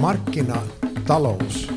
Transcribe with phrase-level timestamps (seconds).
[0.00, 1.72] markkinatalous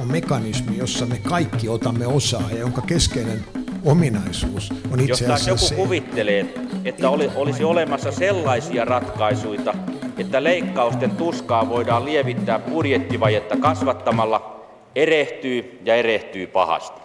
[0.00, 3.44] on mekanismi, jossa me kaikki otamme osaa ja jonka keskeinen
[3.84, 6.54] ominaisuus on itse Jos asiassa joku se, kuvittelee,
[6.84, 9.74] että oli, olisi olemassa sellaisia ratkaisuja,
[10.18, 17.00] että leikkausten tuskaa voidaan lievittää budjettivajetta kasvattamalla, erehtyy ja erehtyy pahasti.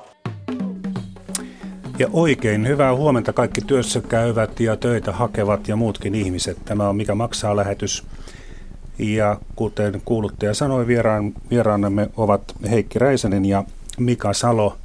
[2.00, 6.58] Ja oikein hyvää huomenta kaikki työssä käyvät ja töitä hakevat ja muutkin ihmiset.
[6.66, 8.04] Tämä on Mikä maksaa lähetys.
[9.00, 13.64] Ja kuten kuuluttaja sanoi, vieraan, vieraanamme ovat Heikki Räisänen ja
[13.98, 14.78] Mika Salo.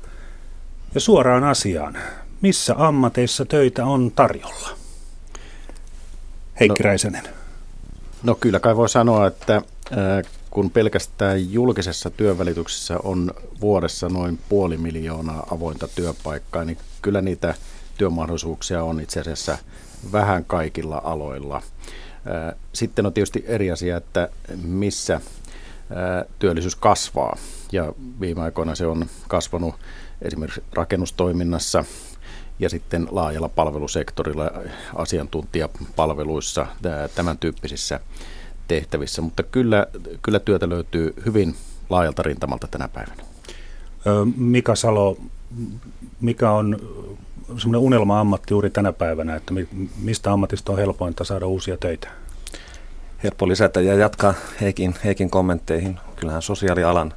[0.94, 1.98] Ja suoraan asiaan.
[2.40, 4.68] Missä ammateissa töitä on tarjolla?
[6.60, 7.22] Heikki no, Räisänen.
[8.22, 9.62] No kyllä kai voi sanoa, että
[10.50, 17.54] kun pelkästään julkisessa työnvälityksessä on vuodessa noin puoli miljoonaa avointa työpaikkaa, niin kyllä niitä
[17.98, 19.58] työmahdollisuuksia on itse asiassa
[20.12, 21.62] vähän kaikilla aloilla.
[22.72, 24.28] Sitten on tietysti eri asia, että
[24.62, 25.20] missä
[26.38, 27.36] työllisyys kasvaa.
[27.72, 29.74] Ja viime aikoina se on kasvanut
[30.22, 31.84] esimerkiksi rakennustoiminnassa
[32.58, 34.50] ja sitten laajalla palvelusektorilla,
[34.94, 36.66] asiantuntijapalveluissa,
[37.14, 38.00] tämän tyyppisissä
[38.68, 39.22] tehtävissä.
[39.22, 39.86] Mutta kyllä,
[40.22, 41.56] kyllä työtä löytyy hyvin
[41.90, 43.22] laajalta rintamalta tänä päivänä.
[44.36, 45.16] Mika Salo,
[46.20, 46.80] mikä on
[47.46, 49.54] semmoinen unelma-ammatti juuri tänä päivänä, että
[50.02, 52.08] mistä ammatista on helpointa saada uusia töitä?
[53.22, 56.00] Helppo lisätä ja jatkaa Heikin, Heikin kommentteihin.
[56.16, 57.12] Kyllähän sosiaalialan,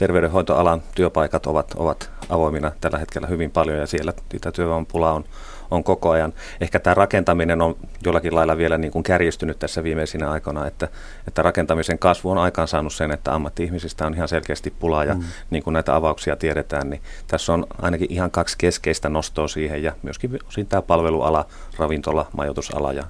[0.00, 5.24] terveydenhoitoalan työpaikat ovat, ovat avoimina tällä hetkellä hyvin paljon ja siellä sitä työvoimapulaa on,
[5.70, 6.32] on koko ajan.
[6.60, 10.88] Ehkä tämä rakentaminen on jollakin lailla vielä niin kuin kärjistynyt tässä viimeisinä aikoina, että,
[11.28, 15.22] että rakentamisen kasvu on aikaan saanut sen, että ammatti-ihmisistä on ihan selkeästi pulaa ja mm.
[15.50, 19.92] niin kuin näitä avauksia tiedetään, niin tässä on ainakin ihan kaksi keskeistä nostoa siihen ja
[20.02, 21.46] myöskin osin tämä palveluala,
[21.78, 23.04] ravintola, majoitusala ja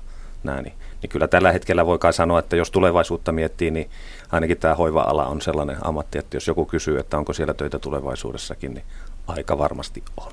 [0.44, 0.64] näin.
[0.64, 3.91] Niin, niin kyllä tällä hetkellä voi kai sanoa, että jos tulevaisuutta miettii, niin
[4.33, 8.74] ainakin tämä hoiva-ala on sellainen ammatti, että jos joku kysyy, että onko siellä töitä tulevaisuudessakin,
[8.74, 8.85] niin
[9.27, 10.33] aika varmasti on.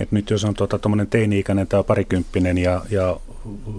[0.00, 0.78] Et nyt jos on tuota,
[1.10, 3.16] teini-ikäinen tai parikymppinen ja, ja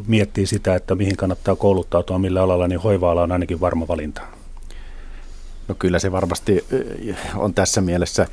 [0.07, 4.21] miettii sitä, että mihin kannattaa kouluttautua, millä alalla, niin hoiva-ala on ainakin varma valinta.
[5.67, 6.65] No kyllä se varmasti
[7.35, 8.27] on tässä mielessä,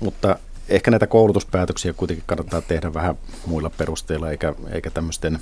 [0.00, 0.38] mutta
[0.68, 5.38] ehkä näitä koulutuspäätöksiä kuitenkin kannattaa tehdä vähän muilla perusteilla, eikä, eikä tämmöisten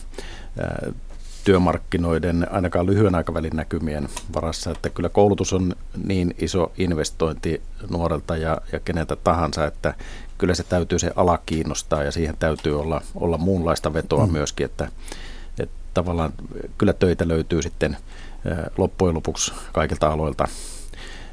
[1.49, 8.61] työmarkkinoiden ainakaan lyhyen aikavälin näkymien varassa, että kyllä koulutus on niin iso investointi nuorelta ja,
[8.73, 9.95] ja keneltä tahansa, että
[10.39, 14.33] kyllä se täytyy se ala kiinnostaa ja siihen täytyy olla, olla muunlaista vetoa mm.
[14.33, 14.89] myöskin, että,
[15.61, 16.33] että tavallaan
[16.79, 17.97] kyllä töitä löytyy sitten
[18.79, 20.49] loppujen lopuksi kaikilta aloilta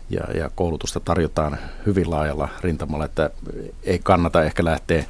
[0.09, 3.30] ja, ja koulutusta tarjotaan hyvin laajalla rintamalla, että
[3.84, 5.06] ei kannata ehkä lähteä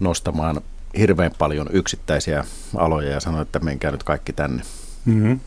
[0.00, 0.60] nostamaan
[0.98, 2.44] hirveän paljon yksittäisiä
[2.76, 4.62] aloja ja sanoa, että menkää nyt kaikki tänne.
[5.04, 5.40] Mm-hmm.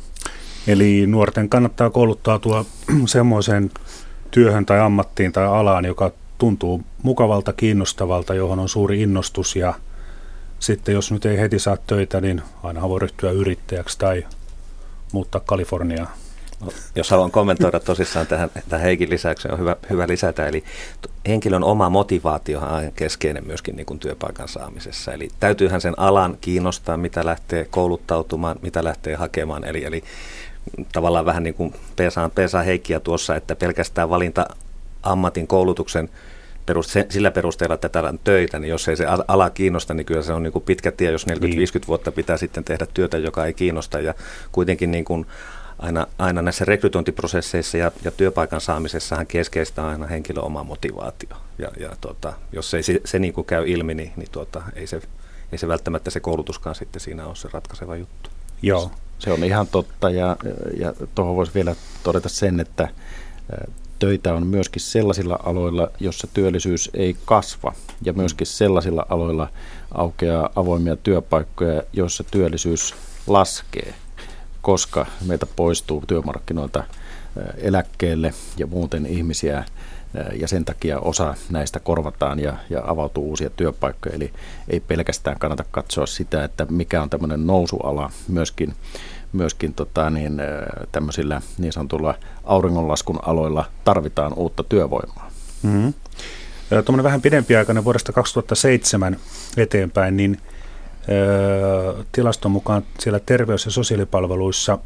[0.68, 2.66] Eli nuorten kannattaa kouluttautua
[3.06, 3.72] semmoiseen
[4.32, 9.74] työhön tai ammattiin tai alaan, joka tuntuu mukavalta, kiinnostavalta, johon on suuri innostus ja
[10.60, 14.24] sitten jos nyt ei heti saa töitä, niin aina voi ryhtyä yrittäjäksi tai
[15.12, 16.08] muuttaa Kaliforniaan.
[16.96, 20.48] Jos haluan kommentoida tosissaan tähän, tähän Heikin lisäykseen, on hyvä, hyvä lisätä.
[20.48, 20.64] Eli
[21.28, 25.14] henkilön oma motivaatio on keskeinen myöskin niin kuin työpaikan saamisessa.
[25.14, 29.64] Eli täytyyhän sen alan kiinnostaa, mitä lähtee kouluttautumaan, mitä lähtee hakemaan.
[29.64, 30.04] Eli, eli
[30.92, 34.46] tavallaan vähän niin kuin Pesaan, Pesaan Heikkiä tuossa, että pelkästään valinta
[35.04, 36.10] ammatin koulutuksen
[36.66, 40.22] peruste, sillä perusteella, että täällä on töitä, niin jos ei se ala kiinnosta, niin kyllä
[40.22, 41.68] se on niin kuin pitkä tie, jos 40-50 niin.
[41.88, 44.00] vuotta pitää sitten tehdä työtä, joka ei kiinnosta.
[44.00, 44.14] Ja
[44.52, 45.26] kuitenkin niin kuin
[45.80, 51.38] aina, aina näissä rekrytointiprosesseissa ja, ja työpaikan saamisessahan keskeistä on aina henkilön oma motivaatio.
[51.58, 54.88] Ja, ja tota, jos ei se, se niin kuin käy ilmi, niin, niin tuota, ei,
[54.88, 55.02] se,
[55.52, 58.30] ei se välttämättä se koulutuskaan sitten siinä ole se ratkaiseva juttu.
[58.62, 58.92] Joo.
[59.20, 60.38] Se on ihan totta ja,
[60.78, 62.88] ja tuohon voisi vielä todeta sen, että
[64.00, 69.50] töitä on myöskin sellaisilla aloilla, jossa työllisyys ei kasva ja myöskin sellaisilla aloilla
[69.92, 72.96] aukeaa avoimia työpaikkoja, joissa työllisyys
[73.28, 73.94] laskee
[74.64, 76.84] koska meitä poistuu työmarkkinoilta
[77.58, 79.64] eläkkeelle ja muuten ihmisiä
[80.40, 84.16] ja sen takia osa näistä korvataan ja, ja avautuu uusia työpaikkoja.
[84.16, 84.34] Eli
[84.70, 88.74] ei pelkästään kannata katsoa sitä, että mikä on tämmöinen nousuala myöskin,
[89.34, 90.42] myöskin tota niin,
[90.92, 95.32] tämmöisillä niin sanotulla auringonlaskun aloilla tarvitaan uutta työvoimaa.
[95.64, 95.94] Mm-hmm.
[96.70, 99.18] Tuommoinen vähän pidempiaikainen vuodesta 2007
[99.58, 100.38] eteenpäin, niin–
[102.12, 104.78] tilaston mukaan siellä terveys- ja sosiaalipalveluissa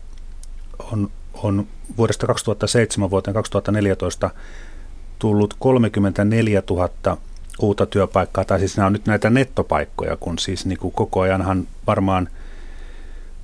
[0.92, 1.68] on, on
[1.98, 4.30] vuodesta 2007 vuoteen 2014
[5.20, 7.18] tullut 34 000
[7.60, 11.68] uutta työpaikkaa, tai siis nämä on nyt näitä nettopaikkoja, kun siis niin kuin koko ajanhan
[11.88, 12.30] varmaan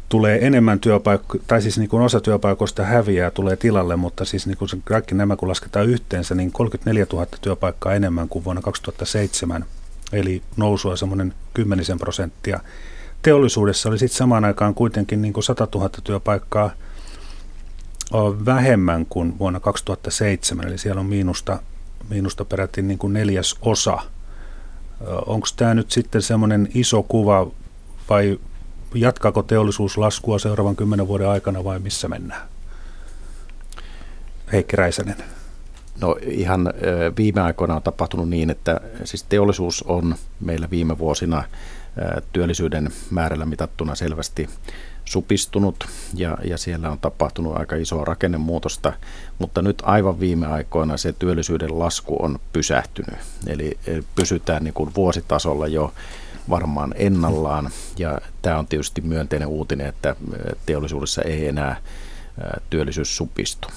[0.10, 4.58] tulee enemmän työpaikkoja, tai siis niin kuin osa työpaikoista häviää, tulee tilalle, mutta siis niin
[4.58, 9.66] kuin kaikki nämä kun lasketaan yhteensä, niin 34 000 työpaikkaa enemmän kuin vuonna 2007,
[10.14, 12.60] eli nousua semmoinen kymmenisen prosenttia.
[13.22, 16.72] Teollisuudessa oli sitten samaan aikaan kuitenkin niin kuin 100 000 työpaikkaa
[18.46, 21.60] vähemmän kuin vuonna 2007, eli siellä on miinusta,
[22.10, 23.98] miinusta peräti niin kuin neljäs osa.
[25.26, 27.48] Onko tämä nyt sitten semmoinen iso kuva
[28.10, 28.40] vai
[28.94, 32.48] jatkaako teollisuus laskua seuraavan kymmenen vuoden aikana vai missä mennään?
[34.52, 35.16] Heikki Räisänen.
[36.02, 36.74] No ihan
[37.18, 41.44] viime aikoina on tapahtunut niin, että siis teollisuus on meillä viime vuosina
[42.34, 44.50] työllisyyden määrällä mitattuna selvästi
[45.06, 48.94] supistunut ja, ja siellä on tapahtunut aika isoa rakennemuutosta,
[49.40, 53.20] mutta nyt aivan viime aikoina se työllisyyden lasku on pysähtynyt.
[53.48, 53.78] Eli
[54.16, 55.94] pysytään niin kuin vuositasolla jo
[56.50, 60.16] varmaan ennallaan ja tämä on tietysti myönteinen uutinen, että
[60.66, 61.76] teollisuudessa ei enää
[62.70, 63.68] työllisyys supistu.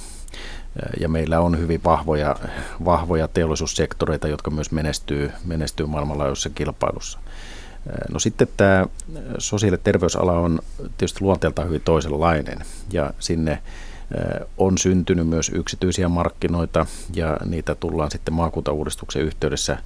[1.01, 2.37] Ja meillä on hyvin vahvoja,
[2.85, 7.19] vahvoja teollisuussektoreita, jotka myös menestyy, menestyy maailmanlaajuisessa kilpailussa.
[8.13, 8.87] No sitten tämä
[9.39, 12.59] sosiaali- ja terveysala on tietysti luonteeltaan hyvin toisenlainen
[12.93, 13.63] ja sinne
[14.59, 19.79] on syntynyt myös yksityisiä markkinoita ja niitä tullaan sitten maakuntauudistuksen yhteydessä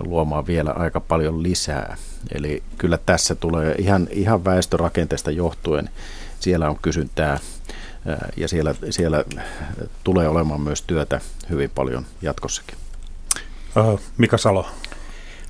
[0.00, 1.96] luomaan vielä aika paljon lisää.
[2.34, 5.90] Eli kyllä tässä tulee ihan, ihan väestörakenteesta johtuen,
[6.40, 7.38] siellä on kysyntää
[8.36, 9.24] ja siellä, siellä
[10.04, 11.20] tulee olemaan myös työtä
[11.50, 12.78] hyvin paljon jatkossakin.
[14.18, 14.66] Mika Salo.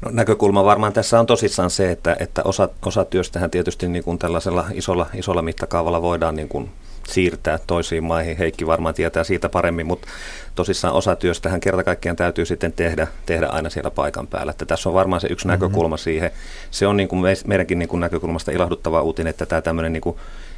[0.04, 4.18] No, näkökulma varmaan tässä on tosissaan se, että, että osa, osa työstähän tietysti niin kuin
[4.18, 6.70] tällaisella isolla, isolla mittakaavalla voidaan niin kuin
[7.08, 8.36] siirtää toisiin maihin.
[8.36, 10.08] Heikki varmaan tietää siitä paremmin, mutta
[10.54, 14.50] tosissaan osa työstähän kerta kaikkiaan täytyy sitten tehdä, tehdä aina siellä paikan päällä.
[14.50, 15.64] Että tässä on varmaan se yksi mm-hmm.
[15.64, 16.30] näkökulma siihen.
[16.70, 20.16] Se on niin kuin meidänkin niin kuin näkökulmasta ilahduttava uutinen, että tämä tämmöinen niin kuin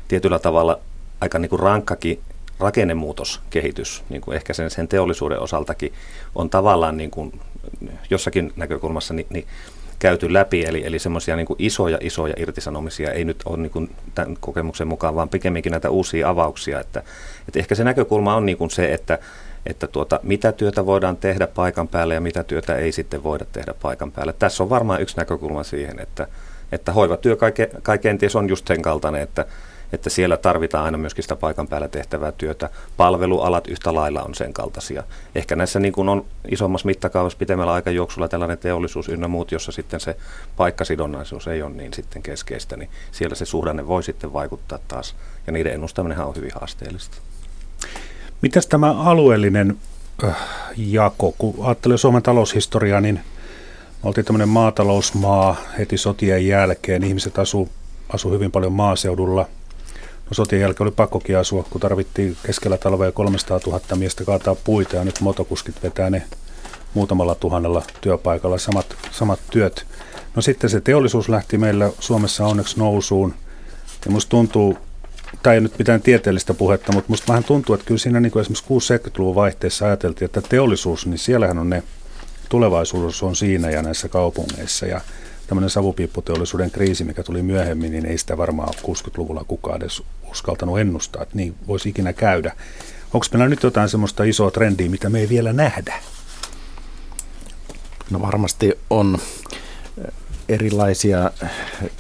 [0.08, 0.80] tietyllä tavalla
[1.20, 2.20] aika niin kuin rankkakin
[2.60, 5.92] rakennemuutoskehitys, niin kuin ehkä sen, sen teollisuuden osaltakin,
[6.34, 7.40] on tavallaan niin kuin
[8.10, 9.46] jossakin näkökulmassa niin, niin
[9.98, 14.36] käyty läpi, eli, eli semmoisia niin isoja, isoja irtisanomisia ei nyt ole niin kuin tämän
[14.40, 16.80] kokemuksen mukaan, vaan pikemminkin näitä uusia avauksia.
[16.80, 17.02] Että,
[17.48, 19.18] että ehkä se näkökulma on niin kuin se, että,
[19.66, 23.74] että tuota, mitä työtä voidaan tehdä paikan päällä ja mitä työtä ei sitten voida tehdä
[23.82, 24.32] paikan päällä.
[24.32, 26.26] Tässä on varmaan yksi näkökulma siihen, että,
[26.72, 29.44] että hoivatyö kaikkein kenties on just sen kaltainen, että
[29.93, 32.70] että siellä tarvitaan aina myöskin sitä paikan päällä tehtävää työtä.
[32.96, 35.02] Palvelualat yhtä lailla on sen kaltaisia.
[35.35, 40.00] Ehkä näissä niin kuin on isommassa mittakaavassa pitemmällä aikajuoksulla tällainen teollisuus ynnä muut, jossa sitten
[40.00, 40.17] se
[40.56, 45.17] paikkasidonnaisuus ei ole niin sitten keskeistä, niin siellä se suhdanne voi sitten vaikuttaa taas.
[45.46, 47.17] Ja niiden ennustaminen on hyvin haasteellista.
[48.43, 49.76] Mitäs tämä alueellinen
[50.25, 50.37] äh,
[50.76, 53.20] jako, kun ajattelee Suomen taloushistoriaa, niin
[54.02, 57.05] oltiin tämmöinen maatalousmaa heti sotien jälkeen.
[57.05, 57.69] Ihmiset asu,
[58.08, 59.46] asu hyvin paljon maaseudulla–
[60.30, 64.96] No sotien jälkeen oli pakkokin asua, kun tarvittiin keskellä talvea 300 000 miestä kaataa puita
[64.96, 66.22] ja nyt motokuskit vetää ne
[66.94, 68.58] muutamalla tuhannella työpaikalla.
[68.58, 69.86] Samat, samat työt.
[70.36, 73.34] No sitten se teollisuus lähti meillä Suomessa onneksi nousuun.
[74.04, 74.78] Ja musta tuntuu,
[75.42, 78.40] tämä ei nyt mitään tieteellistä puhetta, mutta musta vähän tuntuu, että kyllä siinä niin kuin
[78.40, 81.82] esimerkiksi 60-70-luvun vaihteessa ajateltiin, että teollisuus, niin siellähän on ne,
[82.48, 84.86] tulevaisuus on siinä ja näissä kaupungeissa.
[84.86, 85.00] Ja
[85.48, 91.22] tämmöinen savupiipputeollisuuden kriisi, mikä tuli myöhemmin, niin ei sitä varmaan 60-luvulla kukaan edes uskaltanut ennustaa,
[91.22, 92.52] että niin voisi ikinä käydä.
[93.14, 95.94] Onko meillä nyt jotain semmoista isoa trendiä, mitä me ei vielä nähdä?
[98.11, 99.18] No varmasti on
[100.49, 101.30] erilaisia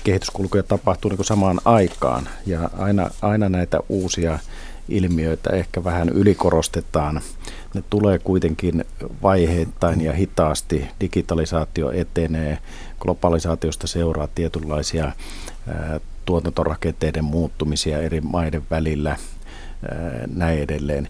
[0.04, 4.38] kehityskulkuja tapahtuu niin samaan aikaan ja aina, aina näitä uusia
[4.88, 7.20] ilmiöitä ehkä vähän ylikorostetaan.
[7.74, 8.84] Ne tulee kuitenkin
[9.22, 10.88] vaiheittain ja hitaasti.
[11.00, 12.58] Digitalisaatio etenee,
[13.00, 15.12] globalisaatiosta seuraa tietynlaisia
[16.24, 19.16] tuotantorakenteiden muuttumisia eri maiden välillä,
[20.34, 21.08] näin edelleen.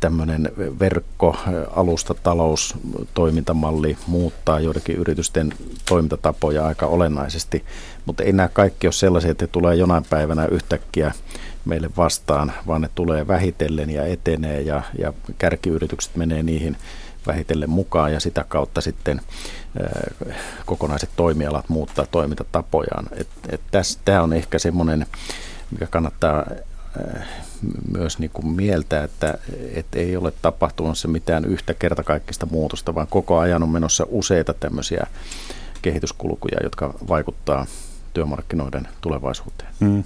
[0.00, 5.54] Tämmöinen verkkoalusta taloustoimintamalli muuttaa joidenkin yritysten
[5.88, 7.64] toimintatapoja aika olennaisesti,
[8.06, 11.12] mutta ei nämä kaikki ole sellaisia, että tulee jonain päivänä yhtäkkiä
[11.64, 16.76] meille vastaan, vaan ne tulee vähitellen ja etenee ja, ja kärkiyritykset menee niihin
[17.26, 19.20] vähitellen mukaan ja sitä kautta sitten
[20.66, 23.06] kokonaiset toimialat muuttaa toimintatapojaan.
[23.16, 23.60] Et, et
[24.04, 25.06] Tämä on ehkä semmoinen,
[25.70, 26.46] mikä kannattaa
[27.92, 29.38] myös niin kuin mieltä, että,
[29.74, 34.54] että ei ole tapahtunut se mitään yhtä kertakaikkista muutosta, vaan koko ajan on menossa useita
[34.54, 35.06] tämmöisiä
[35.82, 37.66] kehityskulkuja, jotka vaikuttaa
[38.14, 39.70] työmarkkinoiden tulevaisuuteen.
[39.80, 40.04] Hmm.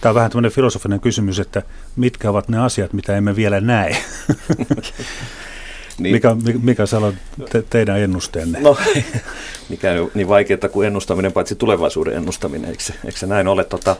[0.00, 1.62] Tämä on vähän tämmöinen filosofinen kysymys, että
[1.96, 3.96] mitkä ovat ne asiat, mitä emme vielä näe.
[5.98, 7.14] niin, mikä, mikä on
[7.50, 8.60] te, teidän ennusteenne?
[8.60, 8.76] No,
[9.68, 13.64] mikä on niin vaikeaa kuin ennustaminen, paitsi tulevaisuuden ennustaminen, eikö se, eikö se näin ole?
[13.64, 13.96] Tota,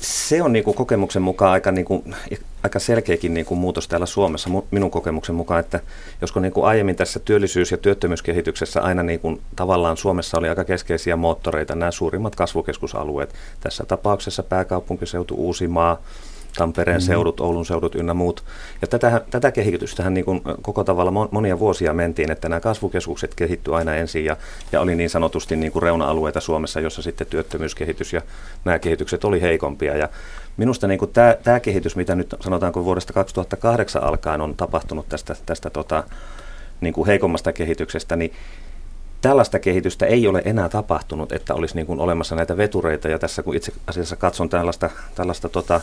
[0.00, 2.14] se on niin kuin kokemuksen mukaan aika, niin kuin,
[2.62, 5.80] aika selkeäkin niin kuin muutos täällä Suomessa, minun kokemuksen mukaan, että
[6.20, 10.64] josko niin kuin aiemmin tässä työllisyys- ja työttömyyskehityksessä aina niin kuin, tavallaan Suomessa oli aika
[10.64, 13.34] keskeisiä moottoreita nämä suurimmat kasvukeskusalueet.
[13.60, 16.02] Tässä tapauksessa pääkaupunkiseutu, Uusimaa,
[16.58, 17.06] Tampereen mm-hmm.
[17.06, 18.44] seudut, Oulun seudut ynnä muut.
[18.82, 23.78] Ja tätä, tätä kehitystähän niin kuin koko tavalla monia vuosia mentiin, että nämä kasvukeskukset kehittyivät
[23.78, 24.36] aina ensin ja,
[24.72, 28.22] ja oli niin sanotusti niin kuin reuna-alueita Suomessa, jossa sitten työttömyyskehitys ja
[28.64, 29.96] nämä kehitykset oli heikompia.
[29.96, 30.08] Ja
[30.56, 35.36] minusta niin kuin tämä, tämä kehitys, mitä nyt sanotaanko vuodesta 2008 alkaen on tapahtunut tästä,
[35.46, 36.04] tästä tota,
[36.80, 38.32] niin kuin heikommasta kehityksestä, niin
[39.20, 43.08] tällaista kehitystä ei ole enää tapahtunut, että olisi niin kuin olemassa näitä vetureita.
[43.08, 45.80] Ja tässä kun itse asiassa katson tällaista, tällaista tota,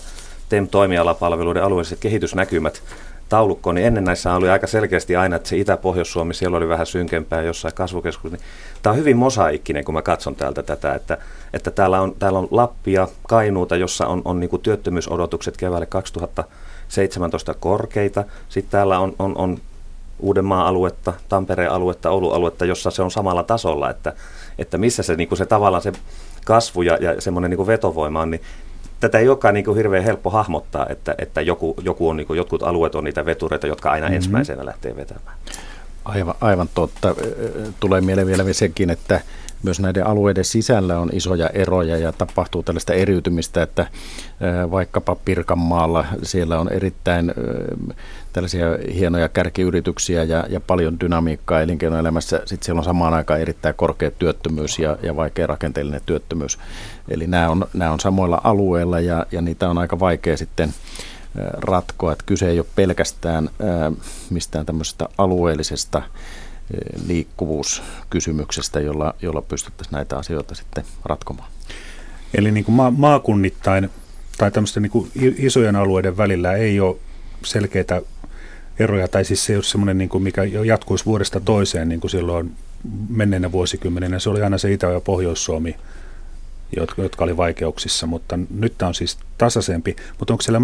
[0.50, 2.82] TEM-toimialapalveluiden alueelliset kehitysnäkymät
[3.30, 7.42] taulukkoon, niin ennen näissä oli aika selkeästi aina, että se Itä-Pohjois-Suomi, siellä oli vähän synkempää
[7.42, 8.32] jossain kasvukeskus.
[8.32, 8.42] Niin
[8.82, 11.18] tämä on hyvin mosaikkinen, kun mä katson täältä tätä, että,
[11.54, 18.24] että täällä, on, täällä on Lappia, Kainuuta, jossa on, on niin työttömyysodotukset keväälle 2017 korkeita.
[18.50, 19.58] Sitten täällä on, on, on
[20.20, 24.14] Uudenmaan aluetta, Tampereen aluetta, Oulun aluetta, jossa se on samalla tasolla, että,
[24.60, 25.92] että missä se, niin se tavallaan se
[26.46, 28.42] kasvu ja, ja semmoinen niin vetovoima on, niin
[29.06, 32.38] tätä ei olekaan niin kuin hirveän helppo hahmottaa, että, että joku, joku on, niin kuin,
[32.38, 34.16] jotkut alueet on niitä vetureita, jotka aina mm-hmm.
[34.16, 35.38] ensimmäisenä lähtee vetämään.
[36.06, 37.16] Aivan, aivan totta.
[37.80, 39.22] Tulee mieleen vielä sekin, että
[39.64, 43.88] myös näiden alueiden sisällä on isoja eroja ja tapahtuu tällaista eriytymistä, että
[44.72, 47.34] vaikkapa Pirkanmaalla siellä on erittäin
[48.36, 52.42] tällaisia hienoja kärkiyrityksiä ja, ja paljon dynamiikkaa elinkeinoelämässä.
[52.46, 56.60] Sitten siellä on samaan aikaan erittäin korkea työttömyys ja, ja vaikea rakenteellinen työttömyys.
[57.10, 60.74] Eli nämä on, nämä on samoilla alueilla ja, ja niitä on aika vaikea sitten
[61.54, 62.12] ratkoa.
[62.12, 63.50] Että kyse ei ole pelkästään
[64.30, 66.02] mistään tämmöisestä alueellisesta
[67.08, 71.50] liikkuvuuskysymyksestä, jolla, jolla pystyttäisiin näitä asioita sitten ratkomaan.
[72.34, 73.90] Eli niin kuin ma- maakunnittain
[74.38, 76.96] tai tämmöisten niin kuin isojen alueiden välillä ei ole
[77.44, 78.02] selkeitä
[78.80, 82.12] eroja, tai siis se ei ole semmoinen, niin kuin mikä jatkuisi vuodesta toiseen, niin kuin
[82.12, 82.52] silloin
[83.10, 84.20] menneenä vuosikymmenenä.
[84.20, 85.76] Se oli aina se Itä- ja Pohjois-Suomi,
[86.76, 89.96] jotka, jotka oli vaikeuksissa, mutta nyt tämä on siis tasaisempi.
[90.20, 90.62] Mutta onko siellä,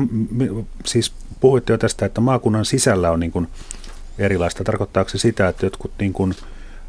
[0.86, 3.48] siis puhuitte jo tästä, että maakunnan sisällä on niin kuin
[4.20, 4.64] erilaista.
[4.64, 6.34] Tarkoittaako se sitä, että jotkut niin kuin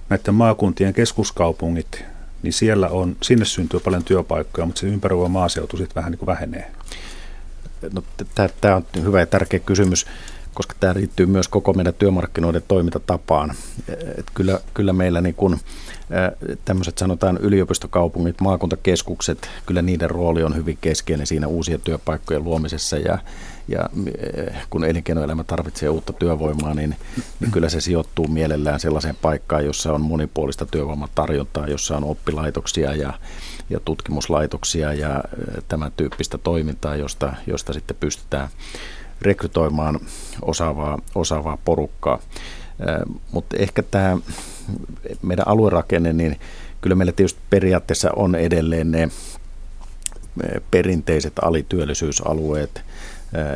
[0.09, 2.05] näiden maakuntien keskuskaupungit,
[2.43, 6.27] niin siellä on, sinne syntyy paljon työpaikkoja, mutta se ympäröivä maaseutu sitten vähän niin kuin
[6.27, 6.71] vähenee?
[7.93, 8.03] No,
[8.61, 10.07] tämä on hyvä ja tärkeä kysymys,
[10.55, 13.55] koska tämä liittyy myös koko meidän työmarkkinoiden toimintatapaan.
[14.19, 15.59] Et kyllä, kyllä meillä niin kun,
[16.65, 23.19] tämmöiset sanotaan yliopistokaupungit, maakuntakeskukset, kyllä niiden rooli on hyvin keskeinen siinä uusien työpaikkojen luomisessa ja,
[23.69, 23.89] ja
[24.71, 26.97] kun elinkeinoelämä tarvitsee uutta työvoimaa, niin,
[27.41, 33.13] niin kyllä se sijoittuu mielellään sellaiseen paikkaan, jossa on monipuolista työvoimatarjontaa, jossa on oppilaitoksia ja,
[33.71, 35.25] ja tutkimuslaitoksia ja
[35.69, 38.49] tämän tyyppistä toimintaa, josta, josta sitten pystytään
[39.23, 40.01] rekrytoimaan
[40.43, 42.19] osaavaa, osaavaa porukkaa.
[43.33, 44.19] Mutta ehkä tämä
[45.23, 46.41] meidän aluerakenne, niin
[46.81, 49.09] kyllä meillä tietysti periaatteessa on edelleen ne
[50.71, 52.83] perinteiset alityöllisyysalueet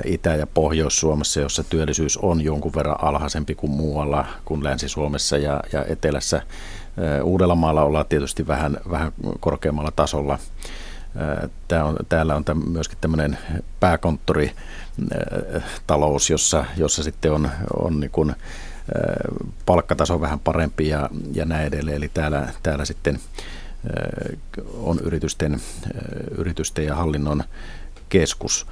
[0.05, 5.85] Itä- ja Pohjois-Suomessa, jossa työllisyys on jonkun verran alhaisempi kuin muualla, kuin Länsi-Suomessa ja, ja
[5.85, 6.43] Etelässä.
[7.23, 10.39] Uudellamaalla ollaan tietysti vähän, vähän korkeammalla tasolla.
[11.69, 13.39] Tää on, täällä on täm, myöskin tämmöinen
[13.81, 18.35] pääkonttoritalous, jossa, jossa sitten on, on niin kuin,
[19.67, 21.97] palkkataso vähän parempi ja, ja näin edelleen.
[21.97, 23.21] Eli täällä, täällä sitten
[24.75, 25.61] on yritysten,
[26.39, 27.45] yritysten ja hallinnon
[28.09, 28.67] keskus.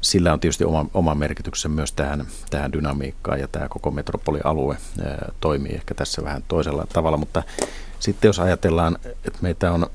[0.00, 4.76] Sillä on tietysti oma, oma merkityksensä myös tähän, tähän dynamiikkaan ja tämä koko metropolialue
[5.40, 7.42] toimii ehkä tässä vähän toisella tavalla, mutta
[7.98, 9.86] sitten jos ajatellaan, että meitä on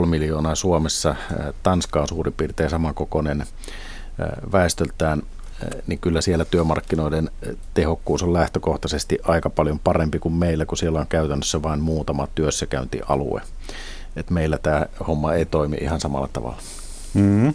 [0.00, 1.14] 5,5 miljoonaa Suomessa,
[1.62, 3.46] Tanska on suurin piirtein samankokoinen
[4.52, 5.22] väestöltään,
[5.86, 7.30] niin kyllä siellä työmarkkinoiden
[7.74, 13.42] tehokkuus on lähtökohtaisesti aika paljon parempi kuin meillä, kun siellä on käytännössä vain muutama työssäkäyntialue.
[14.16, 16.58] Et meillä tämä homma ei toimi ihan samalla tavalla.
[17.14, 17.54] Mm-hmm.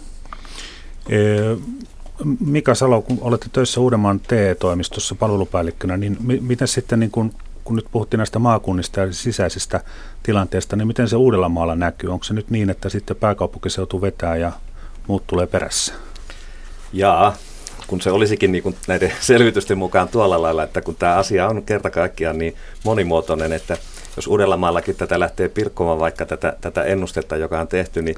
[2.40, 7.32] Mika Salo, kun olette töissä Uudenmaan TE-toimistossa palvelupäällikkönä, niin miten sitten, niin kun,
[7.70, 9.80] kun nyt puhuttiin näistä maakunnista ja sisäisistä
[10.22, 12.12] tilanteesta, niin miten se Uudellamaalla näkyy?
[12.12, 14.52] Onko se nyt niin, että sitten pääkaupunkiseutu vetää ja
[15.06, 15.94] muut tulee perässä?
[16.92, 17.36] Jaa,
[17.86, 21.62] kun se olisikin niin kuin näiden selvitysten mukaan tuolla lailla, että kun tämä asia on
[21.62, 23.76] kerta kaikkiaan niin monimuotoinen, että
[24.16, 28.16] jos Uudellamaallakin tätä lähtee pilkkomaan vaikka tätä, tätä ennustetta, joka on tehty, niin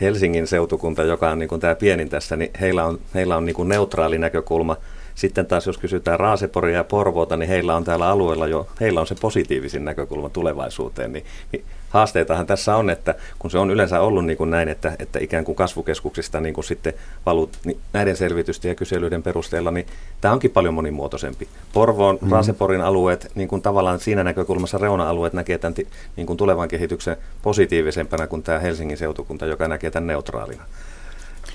[0.00, 3.56] Helsingin seutukunta, joka on niin kuin tämä pienin tässä, niin heillä on, heillä on niin
[3.56, 4.76] kuin neutraali näkökulma
[5.20, 9.06] Sitten taas jos kysytään Raaseporia ja Porvoota, niin heillä on täällä alueella jo, heillä on
[9.06, 11.12] se positiivisin näkökulma tulevaisuuteen.
[11.12, 14.92] Niin, niin haasteitahan tässä on, että kun se on yleensä ollut niin kuin näin, että,
[14.98, 16.94] että ikään kuin kasvukeskuksista niin kuin sitten
[17.26, 19.86] valut niin näiden selvitysten ja kyselyiden perusteella, niin
[20.20, 21.48] tämä onkin paljon monimuotoisempi.
[21.72, 22.30] Porvoon, mm.
[22.30, 25.74] Raaseporin alueet, niin kuin tavallaan siinä näkökulmassa reuna-alueet näkee tämän
[26.16, 30.62] niin kuin tulevan kehityksen positiivisempana kuin tämä Helsingin seutukunta, joka näkee tämän neutraalina.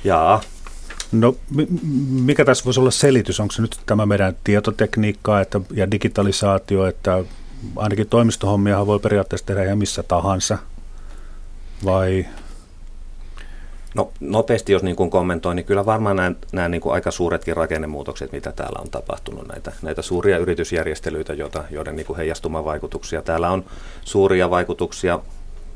[0.03, 0.41] Jaa.
[1.11, 1.35] No
[2.09, 3.39] mikä tässä voisi olla selitys?
[3.39, 7.23] Onko se nyt tämä meidän tietotekniikka että, ja digitalisaatio, että
[7.75, 10.57] ainakin toimistohommiahan voi periaatteessa tehdä ihan missä tahansa,
[11.85, 12.25] vai?
[13.95, 17.57] No nopeasti jos niin kuin kommentoin, niin kyllä varmaan nämä, nämä niin kuin aika suuretkin
[17.57, 23.21] rakennemuutokset, mitä täällä on tapahtunut, näitä, näitä suuria yritysjärjestelyitä, joita, joiden niin kuin heijastumavaikutuksia.
[23.21, 23.65] Täällä on
[24.01, 25.19] suuria vaikutuksia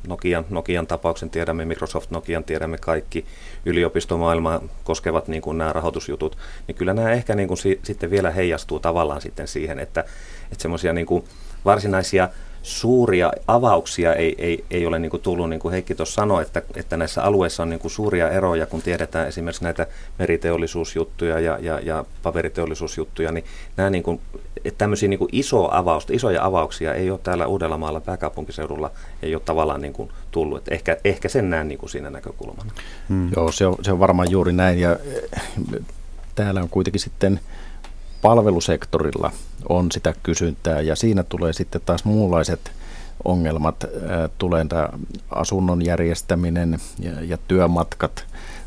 [0.07, 3.25] Nokian, Nokian tapauksen tiedämme, Microsoft Nokian tiedämme kaikki,
[3.65, 6.37] yliopistomaailmaa koskevat niin kuin nämä rahoitusjutut,
[6.67, 10.03] niin kyllä nämä ehkä niin kuin si, sitten vielä heijastuu tavallaan sitten siihen, että,
[10.51, 11.23] että semmoisia niin kuin
[11.65, 12.29] varsinaisia
[12.69, 16.61] suuria avauksia ei, ei, ei ole niin kuin tullut, niin kuin Heikki tuossa sanoi, että,
[16.75, 19.87] että näissä alueissa on niin kuin suuria eroja, kun tiedetään esimerkiksi näitä
[20.19, 23.45] meriteollisuusjuttuja ja, ja, ja paperiteollisuusjuttuja, niin
[23.77, 24.21] nämä niin kuin,
[24.65, 29.41] että tämmöisiä niin kuin iso avausta, isoja avauksia ei ole täällä Uudellamaalla pääkaupunkiseudulla, ei ole
[29.45, 30.57] tavallaan niin kuin tullut.
[30.57, 32.71] Että ehkä, ehkä sen näen niin kuin siinä näkökulmana.
[33.09, 33.29] Hmm.
[33.35, 35.81] Joo, se on, se on varmaan juuri näin ja eh,
[36.35, 37.39] täällä on kuitenkin sitten
[38.21, 39.31] palvelusektorilla
[39.69, 42.71] on sitä kysyntää ja siinä tulee sitten taas muunlaiset
[43.23, 43.85] ongelmat.
[44.37, 44.89] Tulee tämä
[45.29, 48.25] asunnon järjestäminen ja, ja työmatkat,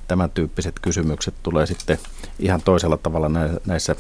[0.09, 1.99] tämän tyyppiset kysymykset tulee sitten
[2.39, 3.31] ihan toisella tavalla
[3.67, 3.97] näissä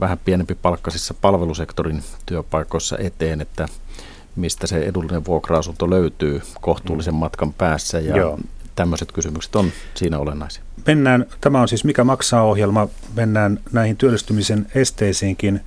[0.00, 3.68] vähän pienempi palkkaisissa palvelusektorin työpaikoissa eteen, että
[4.36, 8.38] mistä se edullinen vuokra-asunto löytyy kohtuullisen matkan päässä ja Joo.
[8.74, 10.62] Tämmöiset kysymykset on siinä olennaisia.
[10.86, 15.60] Mennään, tämä on siis Mikä maksaa ohjelma, mennään näihin työllistymisen esteisiinkin.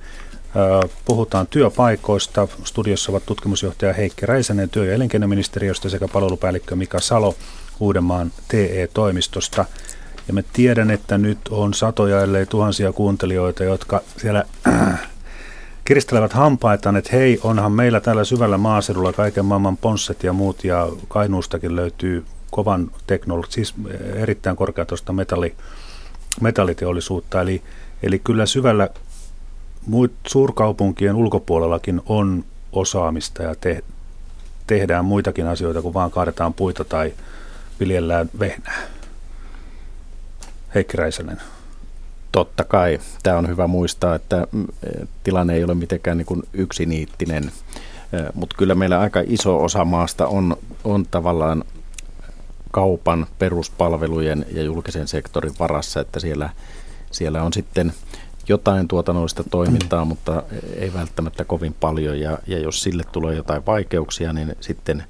[1.04, 2.48] Puhutaan työpaikoista.
[2.64, 7.34] Studiossa ovat tutkimusjohtaja Heikki Räisänen työ- ja elinkeinoministeriöstä sekä palvelupäällikkö Mika Salo
[7.80, 9.64] Uudenmaan TE-toimistosta.
[10.28, 14.44] Ja me tiedän, että nyt on satoja, ellei tuhansia kuuntelijoita, jotka siellä
[15.84, 20.88] kiristelevät hampaitaan, että hei, onhan meillä täällä syvällä maaseudulla kaiken maailman ponsset ja muut, ja
[21.08, 23.74] Kainuustakin löytyy kovan teknologi, siis
[24.14, 25.54] erittäin korkeatosta metalli,
[26.40, 27.40] metalliteollisuutta.
[27.40, 27.62] Eli,
[28.02, 28.88] eli kyllä syvällä
[29.86, 33.84] muut suurkaupunkien ulkopuolellakin on osaamista ja te,
[34.66, 37.14] tehdään muitakin asioita kuin vaan kaadetaan puita tai
[37.80, 38.82] viljellään vehnää.
[40.74, 41.40] Heikki Räisänen.
[42.32, 42.98] Totta kai.
[43.22, 44.66] Tämä on hyvä muistaa, että mm,
[45.24, 47.52] tilanne ei ole mitenkään niin kuin yksiniittinen,
[48.34, 51.64] mutta kyllä meillä aika iso osa maasta on, on tavallaan
[52.70, 56.50] kaupan peruspalvelujen ja julkisen sektorin varassa, että siellä,
[57.10, 57.92] siellä on sitten
[58.48, 60.42] jotain tuotannollista toimintaa, mutta
[60.76, 62.20] ei välttämättä kovin paljon.
[62.20, 65.04] Ja, ja jos sille tulee jotain vaikeuksia, niin sitten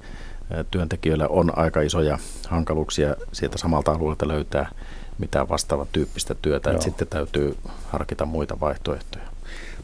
[0.71, 2.17] työntekijöillä on aika isoja
[2.47, 4.69] hankaluuksia sieltä samalta alueelta löytää
[5.17, 6.71] mitään vastaavan tyyppistä työtä.
[6.71, 9.25] Että sitten täytyy harkita muita vaihtoehtoja.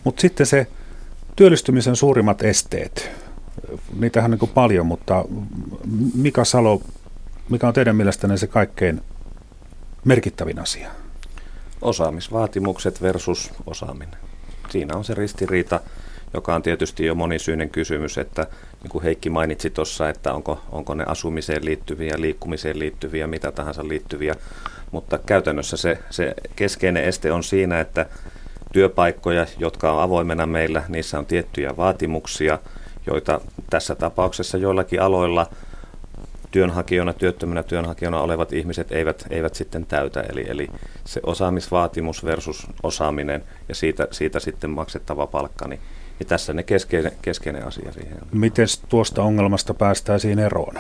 [0.04, 0.68] Mutta sitten se
[1.36, 3.12] työllistymisen suurimmat esteet,
[4.00, 5.26] niitähän on niin paljon, mutta
[6.16, 6.82] Mika Salo,
[7.50, 9.02] mikä on teidän mielestänne se kaikkein
[10.04, 10.92] merkittävin asia?
[11.82, 14.20] Osaamisvaatimukset versus osaaminen.
[14.70, 15.80] Siinä on se ristiriita,
[16.34, 18.48] joka on tietysti jo monisyinen kysymys, että
[18.84, 23.88] niin kuin Heikki mainitsi tuossa, että onko, onko ne asumiseen liittyviä, liikkumiseen liittyviä, mitä tahansa
[23.88, 24.36] liittyviä,
[24.92, 28.06] mutta käytännössä se, se keskeinen este on siinä, että
[28.74, 32.60] työpaikkoja, jotka on avoimena meillä, niissä on tiettyjä vaatimuksia,
[33.08, 35.48] joita tässä tapauksessa joillakin aloilla–
[36.56, 40.22] työnhakijoina, työttömänä työnhakijoina olevat ihmiset eivät, eivät sitten täytä.
[40.22, 40.68] Eli, eli
[41.06, 45.80] se osaamisvaatimus versus osaaminen ja siitä, siitä sitten maksettava palkka, niin,
[46.20, 48.18] niin tässä ne keskeinen, keskeinen asia siihen.
[48.32, 50.74] Miten tuosta ongelmasta päästäisiin eroon?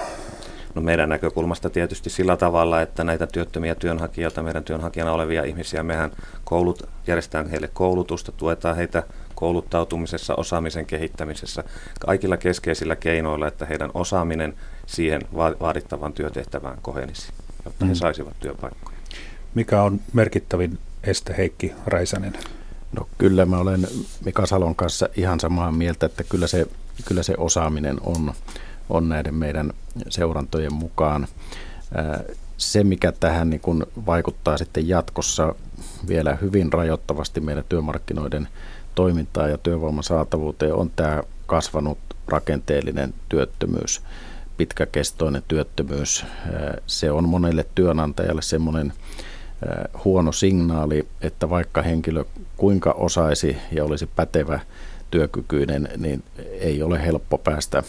[0.76, 6.12] No meidän näkökulmasta tietysti sillä tavalla, että näitä työttömiä työnhakijoita, meidän työnhakijana olevia ihmisiä, mehän
[6.44, 9.04] koulut, järjestetään heille koulutusta, tuetaan heitä
[9.36, 11.64] kouluttautumisessa, osaamisen kehittämisessä,
[12.00, 14.54] kaikilla keskeisillä keinoilla, että heidän osaaminen
[14.86, 17.28] siihen vaadittavan työtehtävään kohenisi,
[17.66, 17.96] jotta he mm.
[17.96, 18.98] saisivat työpaikkoja.
[19.56, 22.34] Mikä on merkittävin este Heikki Räisänen?
[22.92, 23.88] No kyllä mä olen
[24.26, 26.68] Mika Salon kanssa ihan samaa mieltä, että kyllä se,
[27.06, 28.34] kyllä se osaaminen on,
[28.90, 29.74] on näiden meidän
[30.10, 31.28] seurantojen mukaan.
[32.58, 35.56] Se, mikä tähän niin kun vaikuttaa sitten jatkossa
[36.08, 38.48] vielä hyvin rajoittavasti meidän työmarkkinoiden
[38.96, 44.02] toimintaa ja työvoiman saatavuuteen, on tämä kasvanut rakenteellinen työttömyys
[44.58, 46.26] pitkäkestoinen työttömyys.
[46.88, 48.94] Se on monelle työnantajalle semmoinen
[50.06, 52.24] huono signaali, että vaikka henkilö
[52.58, 54.60] kuinka osaisi ja olisi pätevä
[55.12, 56.24] työkykyinen, niin
[56.60, 57.84] ei ole helppo päästä,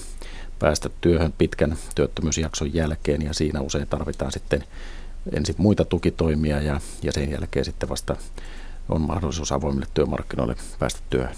[0.59, 4.65] päästä työhön pitkän työttömyysjakson jälkeen ja siinä usein tarvitaan sitten
[5.33, 8.17] ensin muita tukitoimia ja, ja sen jälkeen sitten vasta
[8.89, 11.37] on mahdollisuus avoimille työmarkkinoille päästä työhön.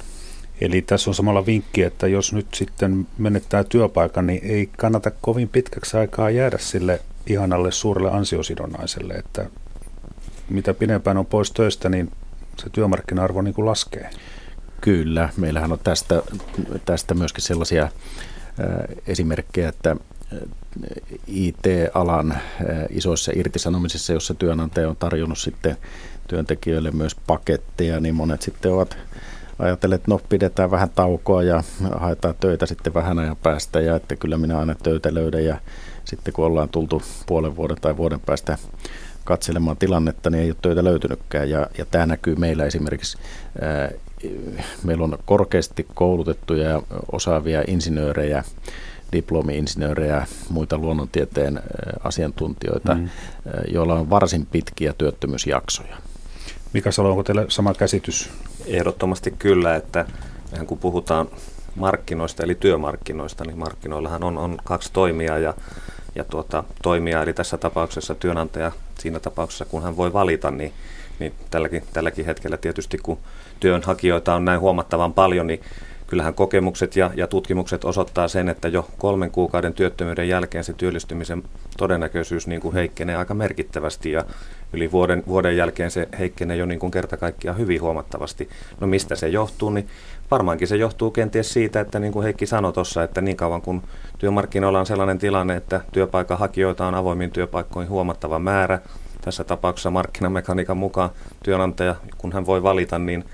[0.61, 5.49] Eli tässä on samalla vinkki, että jos nyt sitten menettää työpaikan, niin ei kannata kovin
[5.49, 9.51] pitkäksi aikaa jäädä sille ihanalle suurelle ansiosidonnaiselle, että
[10.51, 12.13] mitä pidempään on pois töistä, niin
[12.59, 14.11] se työmarkkina-arvo niin kuin laskee.
[14.81, 16.23] Kyllä, meillähän on tästä,
[16.85, 17.91] tästä myöskin sellaisia äh,
[19.07, 19.97] esimerkkejä, että
[21.27, 22.39] IT-alan
[22.91, 25.77] isoissa irtisanomisissa, jossa työnantaja on tarjonnut sitten
[26.29, 28.97] työntekijöille myös paketteja, niin monet sitten ovat
[29.59, 31.63] ajatelleet, että no pidetään vähän taukoa ja
[31.97, 35.59] haetaan töitä sitten vähän ajan päästä ja että kyllä minä aina töitä löydän ja
[36.05, 38.59] sitten kun ollaan tultu puolen vuoden tai vuoden päästä
[39.25, 43.19] katselemaan tilannetta, niin ei ole töitä löytynytkään ja, ja tämä näkyy meillä esimerkiksi
[43.61, 43.91] ää,
[44.85, 48.45] meillä on korkeasti koulutettuja ja osaavia insinöörejä,
[49.13, 51.63] diplomi-insinöörejä, muita luonnontieteen
[52.05, 53.09] asiantuntijoita, mm.
[53.69, 55.97] joilla on varsin pitkiä työttömyysjaksoja.
[56.73, 58.31] Mika Salo, onko teillä sama käsitys?
[58.67, 60.07] Ehdottomasti kyllä, että
[60.67, 61.29] kun puhutaan
[61.75, 65.55] markkinoista eli työmarkkinoista, niin markkinoillahan on, on kaksi toimijaa ja,
[66.15, 70.73] ja tuota, toimijaa, eli tässä tapauksessa työnantaja siinä tapauksessa, kun hän voi valita, niin,
[71.19, 73.19] niin tälläkin, tälläkin hetkellä tietysti kun
[73.61, 75.61] työnhakijoita on näin huomattavan paljon, niin
[76.07, 81.43] kyllähän kokemukset ja, ja tutkimukset osoittaa sen, että jo kolmen kuukauden työttömyyden jälkeen se työllistymisen
[81.79, 84.25] todennäköisyys niin kuin heikkenee aika merkittävästi ja
[84.73, 88.49] yli vuoden, vuoden jälkeen se heikkenee jo niin kuin kerta kaikkiaan hyvin huomattavasti.
[88.81, 89.89] No mistä se johtuu, niin
[90.31, 93.83] varmaankin se johtuu kenties siitä, että niin kuin Heikki sanoi tuossa, että niin kauan kun
[94.19, 98.79] työmarkkinoilla on sellainen tilanne, että työpaikan hakijoita on avoimiin työpaikkoihin huomattava määrä,
[99.21, 101.11] tässä tapauksessa markkinamekaniikan mukaan
[101.45, 103.25] työnantaja, kun hän voi valita, niin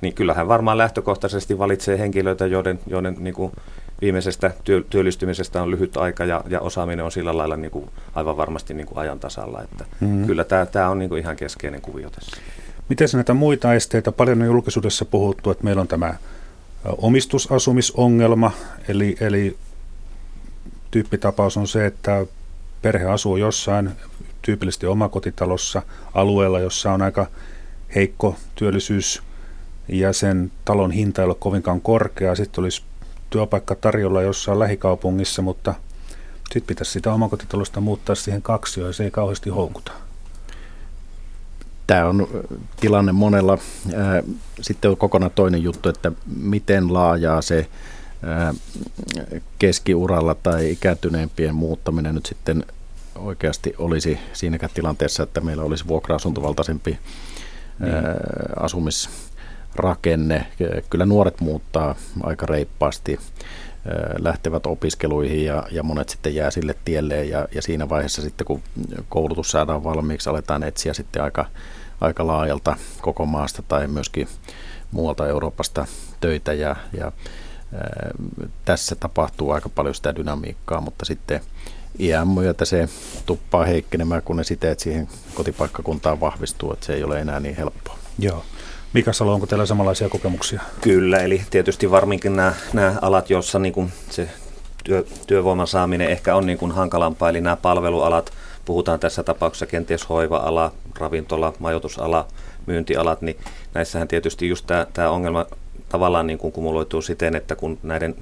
[0.00, 3.52] niin kyllähän varmaan lähtökohtaisesti valitsee henkilöitä, joiden, joiden niin kuin
[4.02, 8.36] viimeisestä työ, työllistymisestä on lyhyt aika ja, ja osaaminen on sillä lailla niin kuin aivan
[8.36, 9.62] varmasti niin kuin ajan tasalla.
[9.62, 10.26] Että mm-hmm.
[10.26, 12.36] Kyllä tämä, tämä on niin kuin ihan keskeinen kuvio tässä.
[12.88, 14.12] Miten näitä muita esteitä?
[14.12, 16.14] Paljon on julkisuudessa puhuttu, että meillä on tämä
[16.84, 18.52] omistusasumisongelma,
[18.88, 19.56] eli, eli
[20.90, 22.26] tyyppitapaus on se, että
[22.82, 23.90] perhe asuu jossain,
[24.42, 25.82] tyypillisesti omakotitalossa,
[26.14, 27.26] alueella, jossa on aika
[27.94, 29.22] heikko työllisyys
[29.88, 32.34] ja sen talon hinta ei ole kovinkaan korkea.
[32.34, 32.82] Sitten olisi
[33.30, 35.74] työpaikka tarjolla jossain lähikaupungissa, mutta
[36.44, 39.92] sitten pitäisi sitä omakotitalosta muuttaa siihen kaksi, ja se ei kauheasti houkuta.
[41.86, 42.28] Tämä on
[42.80, 43.58] tilanne monella.
[44.60, 47.68] Sitten on kokonaan toinen juttu, että miten laajaa se
[49.58, 52.64] keskiuralla tai ikääntyneempien muuttaminen nyt sitten
[53.14, 57.92] oikeasti olisi siinäkään tilanteessa, että meillä olisi vuokra-asuntovaltaisempi niin.
[58.56, 59.10] asumis
[59.74, 60.46] rakenne.
[60.90, 63.18] Kyllä nuoret muuttaa aika reippaasti,
[64.18, 68.62] lähtevät opiskeluihin ja, ja monet sitten jää sille tielle ja, ja siinä vaiheessa sitten kun
[69.08, 71.46] koulutus saadaan valmiiksi, aletaan etsiä sitten aika,
[72.00, 74.28] aika laajalta koko maasta tai myöskin
[74.90, 75.86] muualta Euroopasta
[76.20, 77.12] töitä ja, ja
[78.64, 81.40] tässä tapahtuu aika paljon sitä dynamiikkaa, mutta sitten
[81.98, 82.88] iän myötä se
[83.26, 87.98] tuppaa heikkenemään, kun ne siteet siihen kotipaikkakuntaan vahvistuu, että se ei ole enää niin helppoa.
[88.18, 88.44] Joo.
[88.92, 90.60] Mika Salo, onko teillä samanlaisia kokemuksia?
[90.80, 94.28] Kyllä, eli tietysti varminkin nämä, nämä alat, joissa niin se
[94.84, 98.32] työ, työvoiman saaminen ehkä on niin kuin hankalampaa, eli nämä palvelualat,
[98.64, 102.26] puhutaan tässä tapauksessa kenties hoiva-ala, ravintola, majoitusala,
[102.66, 103.36] myyntialat, niin
[103.74, 105.46] näissähän tietysti just tämä, tämä ongelma
[105.88, 108.14] tavallaan niin kuin kumuloituu siten, että kun näiden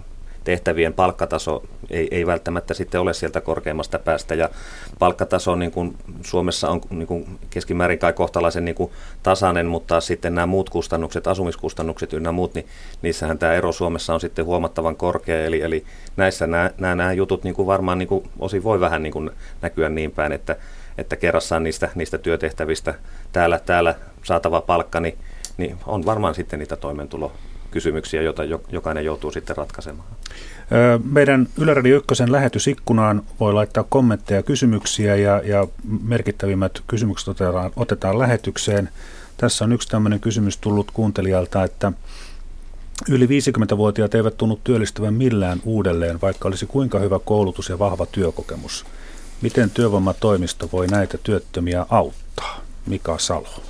[0.45, 4.35] tehtävien palkkataso ei, ei välttämättä sitten ole sieltä korkeimmasta päästä.
[4.35, 4.49] Ja
[4.99, 8.91] palkkataso niin kuin Suomessa on niin kuin keskimäärin kai kohtalaisen niin kuin
[9.23, 12.67] tasainen, mutta sitten nämä muut kustannukset, asumiskustannukset ynnä muut, niin
[13.03, 15.45] niissähän tämä ero Suomessa on sitten huomattavan korkea.
[15.45, 15.85] Eli, eli
[16.17, 19.31] näissä nämä, nämä, nämä jutut niin kuin varmaan niin kuin osin voi vähän niin kuin
[19.63, 20.57] näkyä niin päin, että,
[20.99, 22.95] että kerrassaan niistä, niistä työtehtävistä
[23.33, 25.19] täällä, täällä saatava palkka, niin,
[25.57, 27.33] niin on varmaan sitten niitä toimeentulo
[27.71, 30.09] kysymyksiä, joita jokainen joutuu sitten ratkaisemaan.
[31.05, 35.67] Meidän Yle Radio Ykkösen lähetysikkunaan voi laittaa kommentteja ja kysymyksiä ja, ja
[36.03, 38.89] merkittävimmät kysymykset otetaan, otetaan lähetykseen.
[39.37, 41.93] Tässä on yksi tämmöinen kysymys tullut kuuntelijalta, että
[43.09, 48.87] yli 50-vuotiaat eivät tunnu työllistyvän millään uudelleen, vaikka olisi kuinka hyvä koulutus ja vahva työkokemus.
[49.43, 52.61] Miten työvoimatoimisto voi näitä työttömiä auttaa?
[52.87, 53.63] Mika Salo.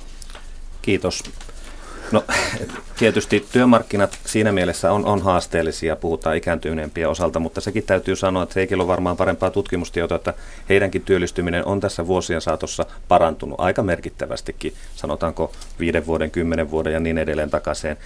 [0.81, 1.23] Kiitos.
[2.11, 2.23] No
[2.97, 8.53] tietysti työmarkkinat siinä mielessä on, on haasteellisia, puhutaan ikääntyneempien osalta, mutta sekin täytyy sanoa, että
[8.55, 10.33] Heikillä on varmaan parempaa tutkimustietoa, että
[10.69, 16.99] heidänkin työllistyminen on tässä vuosien saatossa parantunut aika merkittävästikin, sanotaanko viiden vuoden, kymmenen vuoden ja
[16.99, 17.97] niin edelleen takaisin.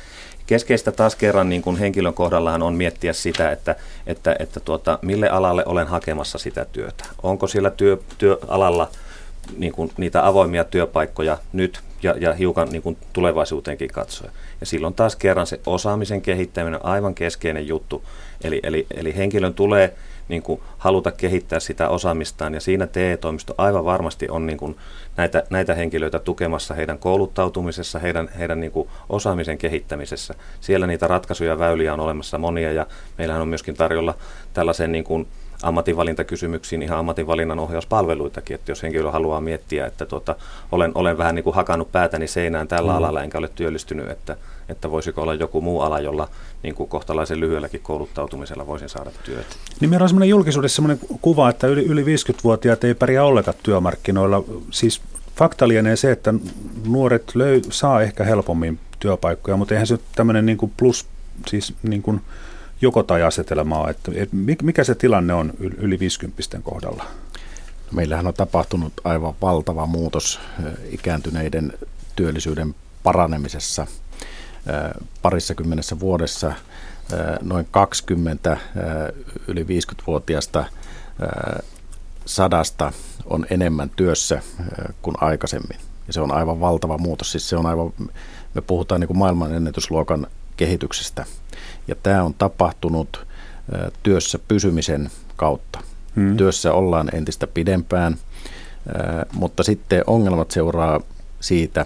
[0.47, 3.75] Keskeistä taas kerran niin kuin henkilön kohdallaan on miettiä sitä, että,
[4.07, 7.05] että, että tuota, mille alalle olen hakemassa sitä työtä.
[7.23, 8.89] Onko sillä työ, työalalla
[9.57, 14.31] niin kuin niitä avoimia työpaikkoja nyt ja, ja hiukan niin kuin tulevaisuuteenkin katsoen.
[14.59, 18.03] Ja silloin taas kerran se osaamisen kehittäminen on aivan keskeinen juttu.
[18.43, 19.93] Eli, eli, eli henkilön tulee
[20.27, 24.75] niin kuin haluta kehittää sitä osaamistaan ja siinä TE-toimisto aivan varmasti on niin kuin
[25.17, 30.33] näitä, näitä henkilöitä tukemassa heidän kouluttautumisessa, heidän, heidän niin kuin osaamisen kehittämisessä.
[30.61, 32.87] Siellä niitä ratkaisuja ja väyliä on olemassa monia ja
[33.17, 34.15] meillähän on myöskin tarjolla
[34.53, 35.27] tällaisen niin kuin
[35.63, 40.35] ammatinvalintakysymyksiin ihan ammatinvalinnan ohjauspalveluitakin, että jos henkilö haluaa miettiä, että tuota,
[40.71, 42.97] olen, olen vähän niin kuin hakannut päätäni seinään tällä mm.
[42.97, 44.37] alalla enkä ole työllistynyt, että,
[44.69, 46.27] että voisiko olla joku muu ala, jolla
[46.63, 49.55] niin kuin kohtalaisen lyhyelläkin kouluttautumisella voisin saada työtä.
[49.79, 54.43] Niin meillä on sellainen julkisuudessa sellainen kuva, että yli, yli 50-vuotiaat ei pärjää ollenkaan työmarkkinoilla.
[54.71, 55.01] Siis
[55.35, 56.33] fakta lienee se, että
[56.87, 61.05] nuoret löy, saa ehkä helpommin työpaikkoja, mutta eihän se tämmöinen niin kuin plus,
[61.47, 62.21] siis niin kuin
[62.83, 64.11] joko tai asetelmaa, että,
[64.61, 67.05] mikä se tilanne on yli 50 kohdalla?
[67.91, 70.39] Meillähän on tapahtunut aivan valtava muutos
[70.89, 71.73] ikääntyneiden
[72.15, 73.87] työllisyyden paranemisessa
[75.21, 76.53] parissa kymmenessä vuodessa.
[77.41, 78.57] Noin 20
[79.47, 80.65] yli 50-vuotiaasta
[82.25, 82.93] sadasta
[83.25, 84.41] on enemmän työssä
[85.01, 85.79] kuin aikaisemmin.
[86.07, 87.31] Ja se on aivan valtava muutos.
[87.31, 87.93] Siis se on aivan,
[88.53, 91.25] me puhutaan niin kuin maailman ennätysluokan kehityksestä.
[91.87, 93.25] Ja tämä on tapahtunut
[94.03, 95.79] työssä pysymisen kautta.
[96.15, 96.37] Hmm.
[96.37, 98.15] Työssä ollaan entistä pidempään,
[99.33, 101.01] mutta sitten ongelmat seuraa
[101.39, 101.85] siitä,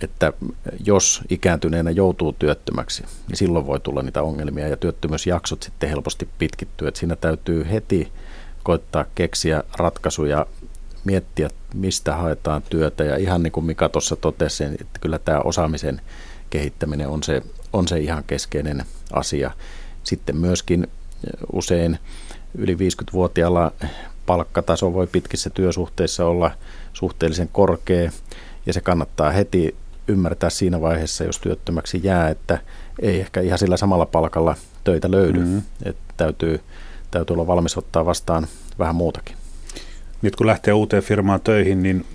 [0.00, 0.32] että
[0.84, 6.88] jos ikääntyneenä joutuu työttömäksi, niin silloin voi tulla niitä ongelmia ja työttömyysjaksot sitten helposti pitkittyy.
[6.88, 8.12] Että siinä täytyy heti
[8.62, 10.46] koittaa keksiä ratkaisuja,
[11.04, 16.00] miettiä, mistä haetaan työtä ja ihan niin kuin Mika tuossa totesi, että kyllä tämä osaamisen
[16.50, 17.42] kehittäminen on se,
[17.74, 19.50] on se ihan keskeinen asia.
[20.04, 20.86] Sitten myöskin
[21.52, 21.98] usein
[22.54, 23.72] yli 50-vuotiaalla
[24.26, 26.50] palkkataso voi pitkissä työsuhteissa olla
[26.92, 28.10] suhteellisen korkea
[28.66, 29.74] ja se kannattaa heti
[30.08, 32.58] ymmärtää siinä vaiheessa, jos työttömäksi jää, että
[33.02, 35.38] ei ehkä ihan sillä samalla palkalla töitä löydy.
[35.38, 35.62] Mm-hmm.
[35.84, 36.60] Että täytyy,
[37.10, 38.46] täytyy olla valmis ottaa vastaan
[38.78, 39.36] vähän muutakin.
[40.22, 42.06] Nyt kun lähtee uuteen firmaan töihin, niin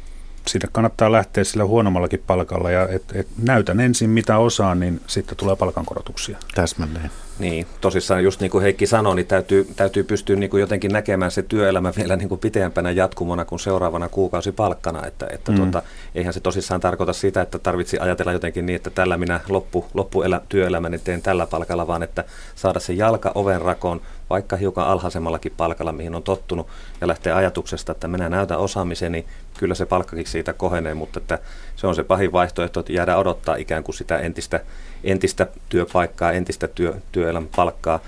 [0.49, 5.37] sinne kannattaa lähteä sillä huonommallakin palkalla ja et, et näytän ensin mitä osaan, niin sitten
[5.37, 6.37] tulee palkankorotuksia.
[6.55, 7.11] Täsmälleen.
[7.39, 11.31] Niin, tosissaan just niin kuin Heikki sanoi, niin täytyy, täytyy pystyä niin kuin jotenkin näkemään
[11.31, 15.05] se työelämä vielä niin kuin pitempänä jatkumona kuin seuraavana kuukausi palkkana.
[15.05, 15.57] Että, että mm.
[15.57, 15.81] tuota,
[16.15, 20.41] eihän se tosissaan tarkoita sitä, että tarvitsi ajatella jotenkin niin, että tällä minä loppu, loppuelä,
[20.49, 22.23] työelämäni teen tällä palkalla, vaan että
[22.55, 26.67] saada se jalka oven rakoon, vaikka hiukan alhaisemmallakin palkalla, mihin on tottunut,
[27.01, 29.25] ja lähtee ajatuksesta, että minä näytän osaamiseni,
[29.57, 31.39] kyllä se palkkakin siitä kohenee, mutta että
[31.75, 34.59] se on se pahin vaihtoehto, että jäädä odottaa ikään kuin sitä entistä,
[35.03, 37.99] entistä työpaikkaa, entistä työ, työelämän palkkaa.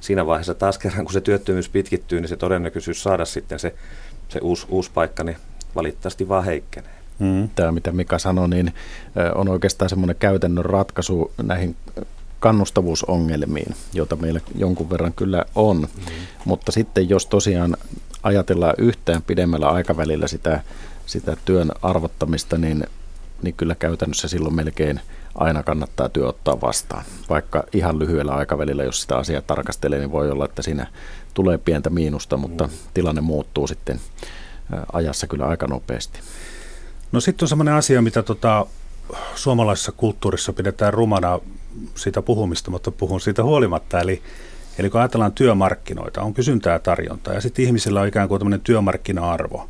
[0.00, 3.74] Siinä vaiheessa taas kerran, kun se työttömyys pitkittyy, niin se todennäköisyys saada sitten se,
[4.28, 5.36] se uusi, uusi paikka, niin
[5.74, 6.90] valitettavasti vaan heikkenee.
[7.18, 7.48] Mm.
[7.54, 8.72] Tämä, mitä Mika sanoi, niin
[9.34, 11.76] on oikeastaan semmoinen käytännön ratkaisu näihin
[12.44, 15.76] kannustavuusongelmiin, joita meillä jonkun verran kyllä on.
[15.76, 16.12] Mm.
[16.44, 17.76] Mutta sitten jos tosiaan
[18.22, 20.60] ajatellaan yhtään pidemmällä aikavälillä sitä,
[21.06, 22.86] sitä työn arvottamista, niin,
[23.42, 25.00] niin kyllä käytännössä silloin melkein
[25.34, 27.04] aina kannattaa työ ottaa vastaan.
[27.28, 30.86] Vaikka ihan lyhyellä aikavälillä, jos sitä asiaa tarkastelee, niin voi olla, että siinä
[31.34, 32.72] tulee pientä miinusta, mutta mm.
[32.94, 34.00] tilanne muuttuu sitten
[34.92, 36.20] ajassa kyllä aika nopeasti.
[37.12, 38.66] No sitten on sellainen asia, mitä tota,
[39.34, 41.40] suomalaisessa kulttuurissa pidetään rumana
[41.94, 44.00] siitä puhumista, mutta puhun siitä huolimatta.
[44.00, 44.22] Eli,
[44.78, 48.60] eli kun ajatellaan työmarkkinoita, on kysyntää ja tarjontaa, ja sitten ihmisillä on ikään kuin tämmöinen
[48.60, 49.68] työmarkkina-arvo,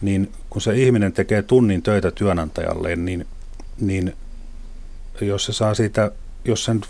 [0.00, 3.26] niin kun se ihminen tekee tunnin töitä työnantajalle, niin,
[3.80, 4.16] niin
[5.20, 6.10] jos se saa siitä,
[6.44, 6.80] jos sen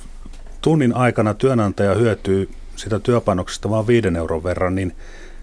[0.61, 4.97] tunnin aikana työnantaja hyötyy sitä työpanoksesta vain viiden euron verran, niin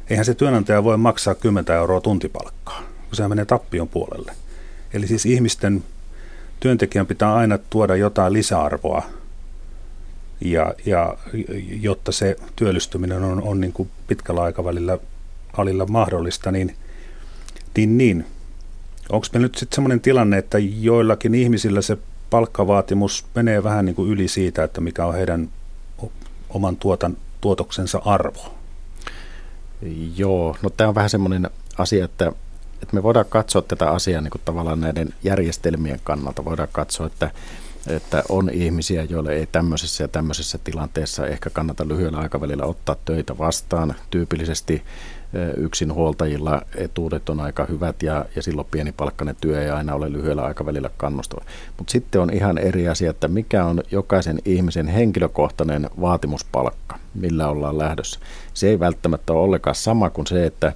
[0.10, 4.32] eihän se työnantaja voi maksaa 10 euroa tuntipalkkaa, kun se menee tappion puolelle.
[4.94, 5.84] Eli siis ihmisten
[6.62, 9.04] työntekijän pitää aina tuoda jotain lisäarvoa,
[10.42, 11.18] ja, ja
[11.82, 14.98] jotta se työllistyminen on, on niin kuin pitkällä aikavälillä
[15.58, 16.76] alilla mahdollista, niin,
[17.78, 18.26] niin, niin.
[19.10, 21.98] onko me nyt sitten sellainen tilanne, että joillakin ihmisillä se
[22.30, 25.50] palkkavaatimus menee vähän niin kuin yli siitä, että mikä on heidän
[26.50, 28.56] oman tuotan, tuotoksensa arvo?
[30.16, 32.32] Joo, no tämä on vähän semmoinen asia, että
[32.82, 36.46] että me voidaan katsoa tätä asiaa niin kuin tavallaan näiden järjestelmien kannalta.
[36.46, 37.32] Voidaan katsoa, että
[37.88, 43.38] että on ihmisiä, joille ei tämmöisessä ja tämmöisessä tilanteessa ehkä kannata lyhyellä aikavälillä ottaa töitä
[43.38, 43.96] vastaan.
[44.10, 44.84] Tyypillisesti
[45.58, 50.90] yksinhuoltajilla etuudet on aika hyvät ja, ja silloin pienipalkkainen työ ei aina ole lyhyellä aikavälillä
[50.98, 51.46] kannustava.
[51.78, 57.78] Mutta sitten on ihan eri asia, että mikä on jokaisen ihmisen henkilökohtainen vaatimuspalkka, millä ollaan
[57.78, 58.20] lähdössä.
[58.54, 60.74] Se ei välttämättä ole ollenkaan sama kuin se, että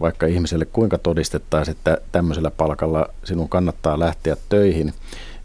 [0.00, 4.94] vaikka ihmiselle kuinka todistettaisiin, että tämmöisellä palkalla sinun kannattaa lähteä töihin,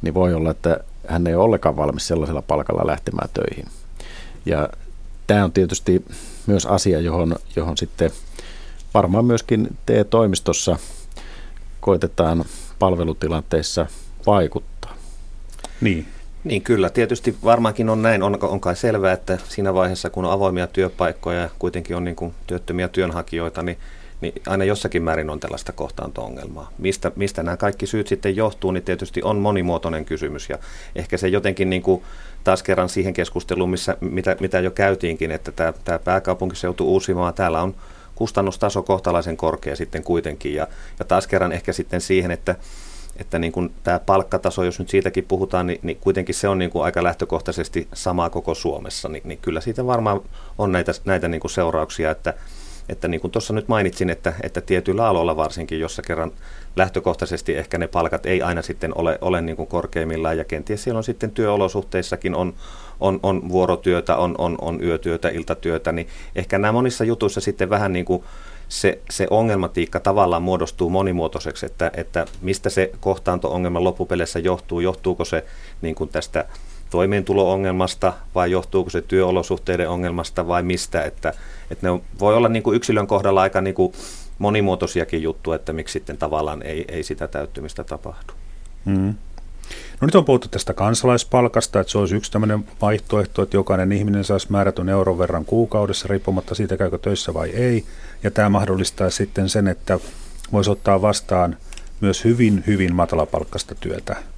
[0.01, 3.65] niin voi olla, että hän ei ole ollenkaan valmis sellaisella palkalla lähtemään töihin.
[4.45, 4.69] Ja
[5.27, 6.05] tämä on tietysti
[6.47, 8.11] myös asia, johon, johon sitten
[8.93, 10.77] varmaan myöskin TE-toimistossa
[11.81, 12.45] koitetaan
[12.79, 13.85] palvelutilanteissa
[14.25, 14.95] vaikuttaa.
[15.81, 16.05] Niin.
[16.43, 18.23] Niin kyllä, tietysti varmaankin on näin.
[18.23, 22.15] On, on kai selvää, että siinä vaiheessa, kun on avoimia työpaikkoja ja kuitenkin on niin
[22.15, 23.77] kuin työttömiä työnhakijoita, niin
[24.23, 26.71] niin aina jossakin määrin on tällaista kohtaanto-ongelmaa.
[26.77, 30.49] Mistä, mistä nämä kaikki syyt sitten johtuu, niin tietysti on monimuotoinen kysymys.
[30.49, 30.57] Ja
[30.95, 32.03] ehkä se jotenkin niin kuin
[32.43, 37.61] taas kerran siihen keskusteluun, missä, mitä, mitä jo käytiinkin, että tämä, tämä pääkaupunkiseutu Uusimaa, täällä
[37.61, 37.75] on
[38.15, 40.53] kustannustaso kohtalaisen korkea sitten kuitenkin.
[40.53, 40.67] Ja,
[40.99, 42.55] ja taas kerran ehkä sitten siihen, että
[43.15, 46.71] että niin kuin tämä palkkataso, jos nyt siitäkin puhutaan, niin, niin kuitenkin se on niin
[46.71, 50.21] kuin aika lähtökohtaisesti sama koko Suomessa, niin, niin kyllä siitä varmaan
[50.57, 52.33] on näitä, näitä niin kuin seurauksia, että,
[52.89, 56.31] että niin kuin tuossa nyt mainitsin, että, että tietyillä aloilla varsinkin, jossa kerran
[56.75, 60.97] lähtökohtaisesti ehkä ne palkat ei aina sitten ole, ole niin kuin korkeimmillaan ja kenties siellä
[60.97, 62.53] on sitten työolosuhteissakin on,
[62.99, 67.93] on, on vuorotyötä, on, on, on yötyötä, iltatyötä, niin ehkä nämä monissa jutuissa sitten vähän
[67.93, 68.23] niin kuin
[68.69, 75.45] se, se ongelmatiikka tavallaan muodostuu monimuotoiseksi, että, että mistä se kohtaanto-ongelma loppupeleissä johtuu, johtuuko se
[75.81, 76.45] niin kuin tästä
[76.93, 81.33] toimeentulo-ongelmasta vai johtuuko se työolosuhteiden ongelmasta vai mistä, että,
[81.71, 83.93] että ne voi olla niin kuin yksilön kohdalla aika niin kuin
[84.39, 88.33] monimuotoisiakin juttuja, että miksi sitten tavallaan ei, ei sitä täyttymistä tapahdu.
[88.85, 89.13] Mm.
[90.01, 94.23] No nyt on puhuttu tästä kansalaispalkasta, että se olisi yksi tämmöinen vaihtoehto, että jokainen ihminen
[94.23, 97.85] saisi määrätyn euron verran kuukaudessa, riippumatta siitä, käykö töissä vai ei.
[98.23, 99.99] Ja tämä mahdollistaa sitten sen, että
[100.51, 101.57] voisi ottaa vastaan
[102.01, 104.32] myös hyvin, hyvin matalapalkkasta työtä.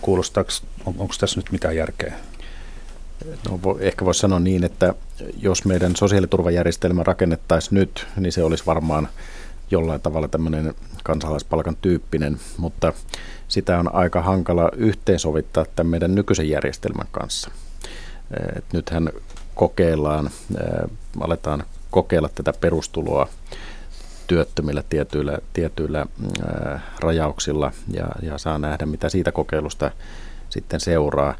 [0.00, 0.50] Kuulostaako,
[0.86, 2.14] on, onko tässä nyt mitään järkeä?
[3.50, 4.94] No, ehkä voisi sanoa niin, että
[5.36, 9.08] jos meidän sosiaaliturvajärjestelmä rakennettaisiin nyt, niin se olisi varmaan
[9.70, 12.92] jollain tavalla tämmöinen kansalaispalkan tyyppinen, mutta
[13.48, 17.50] sitä on aika hankala yhteensovittaa tämän meidän nykyisen järjestelmän kanssa.
[18.56, 19.10] Et nythän
[19.54, 20.30] kokeillaan,
[21.20, 23.28] aletaan kokeilla tätä perustuloa
[24.32, 26.06] työttömillä tietyillä, tietyillä
[27.00, 29.90] rajauksilla ja, ja saa nähdä, mitä siitä kokeilusta
[30.48, 31.34] sitten seuraa.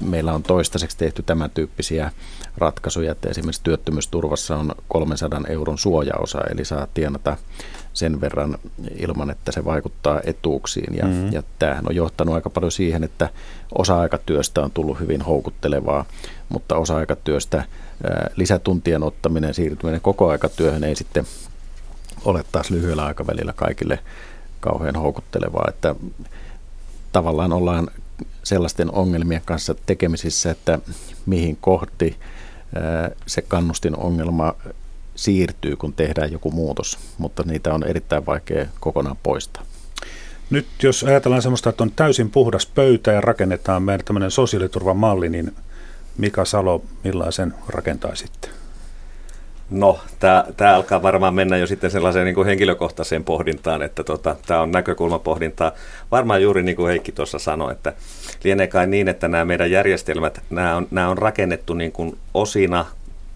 [0.00, 2.10] Meillä on toistaiseksi tehty tämän tyyppisiä
[2.58, 7.36] ratkaisuja, että esimerkiksi työttömyysturvassa on 300 euron suojaosa, eli saa tienata
[7.92, 8.58] sen verran
[8.96, 10.96] ilman, että se vaikuttaa etuuksiin.
[10.96, 11.32] Ja, mm-hmm.
[11.32, 13.28] ja tämähän on johtanut aika paljon siihen, että
[13.78, 16.04] osa-aikatyöstä on tullut hyvin houkuttelevaa,
[16.48, 17.64] mutta osa-aikatyöstä
[18.36, 21.24] lisätuntien ottaminen, siirtyminen koko-aikatyöhön ei sitten
[22.24, 23.98] ole taas lyhyellä aikavälillä kaikille
[24.60, 25.94] kauhean houkuttelevaa, että
[27.12, 27.88] tavallaan ollaan
[28.42, 30.78] sellaisten ongelmien kanssa tekemisissä, että
[31.26, 32.16] mihin kohti
[33.26, 34.54] se kannustin ongelma
[35.14, 39.62] siirtyy, kun tehdään joku muutos, mutta niitä on erittäin vaikea kokonaan poistaa.
[40.50, 45.54] Nyt jos ajatellaan sellaista, että on täysin puhdas pöytä ja rakennetaan meidän tämmöinen sosiaaliturvamalli, niin
[46.18, 48.48] Mika Salo, millaisen rakentaisitte?
[49.70, 50.00] No,
[50.56, 54.72] tämä alkaa varmaan mennä jo sitten sellaiseen niin kuin henkilökohtaiseen pohdintaan, että tota, tämä on
[54.72, 55.72] näkökulmapohdintaa.
[56.10, 57.92] Varmaan juuri niin kuin Heikki tuossa sanoi, että
[58.44, 62.86] lienee kai niin, että nämä meidän järjestelmät, nämä on, nämä on rakennettu niin kuin osina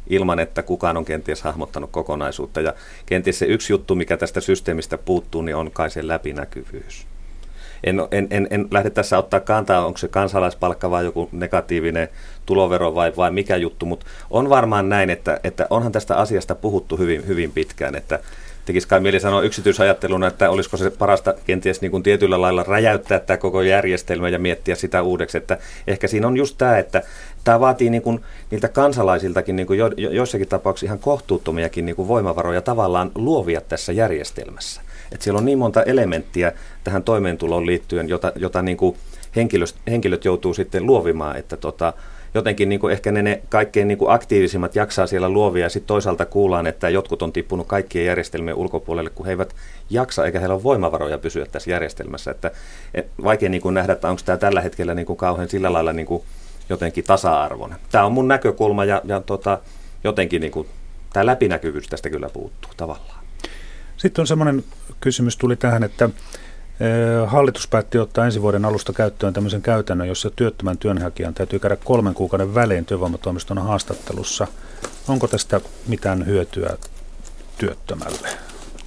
[0.09, 2.61] ilman, että kukaan on kenties hahmottanut kokonaisuutta.
[2.61, 2.75] Ja
[3.07, 7.07] kenties se yksi juttu, mikä tästä systeemistä puuttuu, niin on kai se läpinäkyvyys.
[7.85, 12.09] En, en, en, en lähde tässä ottaa kantaa, onko se kansalaispalkka vai joku negatiivinen
[12.47, 16.97] tulovero vai, vai mikä juttu, mutta on varmaan näin, että, että onhan tästä asiasta puhuttu
[16.97, 18.19] hyvin, hyvin pitkään, että
[18.69, 23.19] tekisi kai mieli sanoa yksityisajatteluna, että olisiko se parasta kenties niin kuin tietyllä lailla räjäyttää
[23.19, 27.03] tämä koko järjestelmä ja miettiä sitä uudeksi, että ehkä siinä on just tämä, että
[27.45, 31.97] tämä vaatii niin kuin niiltä kansalaisiltakin niin kuin jo, jo, joissakin tapauksissa ihan kohtuuttomiakin niin
[31.97, 34.81] kuin voimavaroja tavallaan luovia tässä järjestelmässä.
[35.13, 36.53] Että siellä on niin monta elementtiä
[36.85, 38.97] tähän toimeentuloon liittyen, jota, jota niin kuin
[39.37, 41.93] henkilöt, henkilöt joutuu sitten luovimaan, että tota,
[42.35, 45.87] jotenkin niin kuin ehkä ne, ne kaikkein niin kuin aktiivisimmat jaksaa siellä luovia ja sitten
[45.87, 49.55] toisaalta kuullaan, että jotkut on tippunut kaikkien järjestelmien ulkopuolelle, kun he eivät
[49.91, 52.31] jaksa eikä heillä ole voimavaroja pysyä tässä järjestelmässä.
[52.31, 52.51] Että,
[52.95, 55.93] et, vaikea niin kuin nähdä, että onko tämä tällä hetkellä niin kuin kauhean sillä lailla
[55.93, 56.23] niin kuin
[56.69, 57.79] jotenkin tasa-arvoinen.
[57.91, 59.59] Tämä on mun näkökulma ja, ja tota,
[60.05, 60.69] jotenkin niin kuin,
[61.13, 63.18] tämä läpinäkyvyys tästä kyllä puuttuu tavallaan.
[63.99, 64.65] Sitten on semmoinen
[65.01, 66.11] kysymys tuli tähän, että
[67.27, 72.15] Hallitus päätti ottaa ensi vuoden alusta käyttöön tämmöisen käytännön, jossa työttömän työnhakijan täytyy käydä kolmen
[72.15, 74.47] kuukauden välein työvoimatoimiston haastattelussa.
[75.09, 76.77] Onko tästä mitään hyötyä
[77.59, 78.29] työttömälle?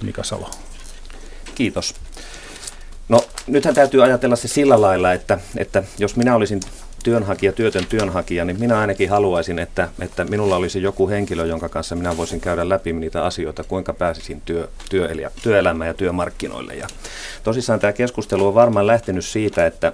[0.02, 0.50] Mika Salo.
[1.54, 1.94] Kiitos.
[3.08, 6.60] No nythän täytyy ajatella se sillä lailla, että, että jos minä olisin
[7.02, 11.96] työnhakija, työtön työnhakija, niin minä ainakin haluaisin, että, että minulla olisi joku henkilö, jonka kanssa
[11.96, 14.68] minä voisin käydä läpi niitä asioita, kuinka pääsisin työ,
[15.42, 16.74] työelämään ja työmarkkinoille.
[16.74, 16.86] Ja
[17.44, 19.92] tosissaan tämä keskustelu on varmaan lähtenyt siitä, että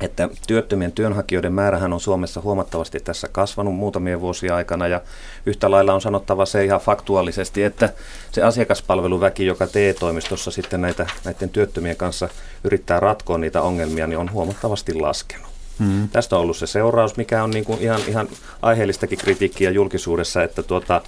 [0.00, 5.00] että työttömien työnhakijoiden määrähän on Suomessa huomattavasti tässä kasvanut muutamien vuosien aikana ja
[5.46, 7.92] yhtä lailla on sanottava se ihan faktuaalisesti, että
[8.32, 12.28] se asiakaspalveluväki, joka TE-toimistossa sitten näitä, näiden työttömien kanssa
[12.64, 15.55] yrittää ratkoa niitä ongelmia, niin on huomattavasti laskenut.
[15.78, 16.08] Mm.
[16.08, 18.28] Tästä on ollut se seuraus, mikä on niin kuin ihan, ihan
[18.62, 21.02] aiheellistakin kritiikkiä julkisuudessa, että tuota,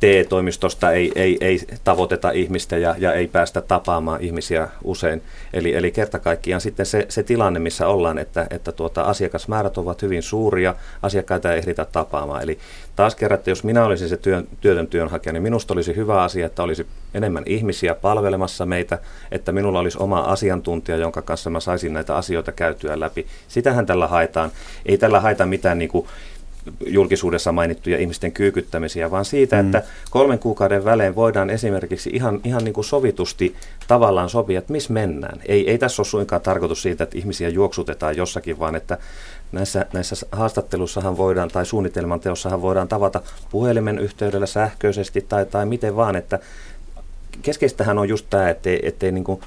[0.00, 5.22] TE-toimistosta ei, ei, ei tavoiteta ihmistä ja, ja ei päästä tapaamaan ihmisiä usein.
[5.52, 10.02] Eli, eli kerta kaikkiaan sitten se, se tilanne, missä ollaan, että, että tuota, asiakasmäärät ovat
[10.02, 12.42] hyvin suuria, asiakkaita ei ehditä tapaamaan.
[12.42, 12.58] Eli
[12.96, 16.46] taas kerran, että jos minä olisin se työn, työtön työnhakija, niin minusta olisi hyvä asia,
[16.46, 18.98] että olisi enemmän ihmisiä palvelemassa meitä,
[19.32, 23.26] että minulla olisi oma asiantuntija, jonka kanssa mä saisin näitä asioita käytyä läpi.
[23.48, 24.50] Sitähän tällä haetaan.
[24.86, 26.06] Ei tällä haeta mitään niin kuin
[26.86, 29.66] julkisuudessa mainittuja ihmisten kyykyttämisiä, vaan siitä, mm.
[29.66, 33.54] että kolmen kuukauden välein voidaan esimerkiksi ihan, ihan niin kuin sovitusti
[33.88, 35.40] tavallaan sopia, että missä mennään.
[35.46, 38.98] Ei, ei tässä ole suinkaan tarkoitus siitä, että ihmisiä juoksutetaan jossakin, vaan että
[39.52, 45.96] näissä, näissä haastattelussahan voidaan, tai suunnitelman teossahan voidaan tavata puhelimen yhteydellä sähköisesti tai, tai miten
[45.96, 46.38] vaan, että
[47.42, 49.40] keskeistähän on just tämä, ettei, ettei niin kuin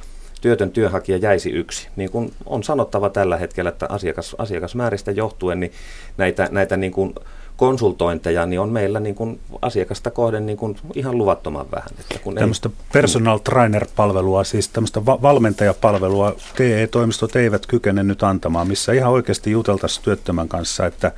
[0.44, 1.88] työtön työnhakija jäisi yksi.
[1.96, 5.72] Niin kuin on sanottava tällä hetkellä, että asiakas, asiakasmääristä johtuen niin
[6.18, 7.16] näitä, näitä niin kuin
[7.58, 11.90] konsultointeja niin on meillä niin kuin asiakasta kohden niin kuin ihan luvattoman vähän.
[12.00, 18.68] Että kun tämmöistä ei, personal trainer-palvelua, siis tämmöistä va- valmentajapalvelua TE-toimistot eivät kykene nyt antamaan,
[18.68, 21.12] missä ihan oikeasti juteltaisiin työttömän kanssa, että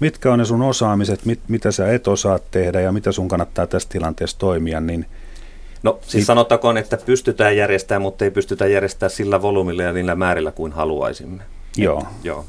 [0.00, 3.66] mitkä on ne sun osaamiset, mit, mitä sä et osaa tehdä ja mitä sun kannattaa
[3.66, 5.06] tässä tilanteessa toimia, niin–
[5.86, 10.52] No siis sanottakoon, että pystytään järjestämään, mutta ei pystytä järjestämään sillä volyymilla ja niillä määrillä
[10.52, 11.42] kuin haluaisimme.
[11.76, 12.00] Joo.
[12.00, 12.44] Et, joo.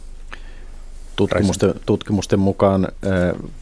[1.16, 2.88] Tutkimusten, tutkimusten mukaan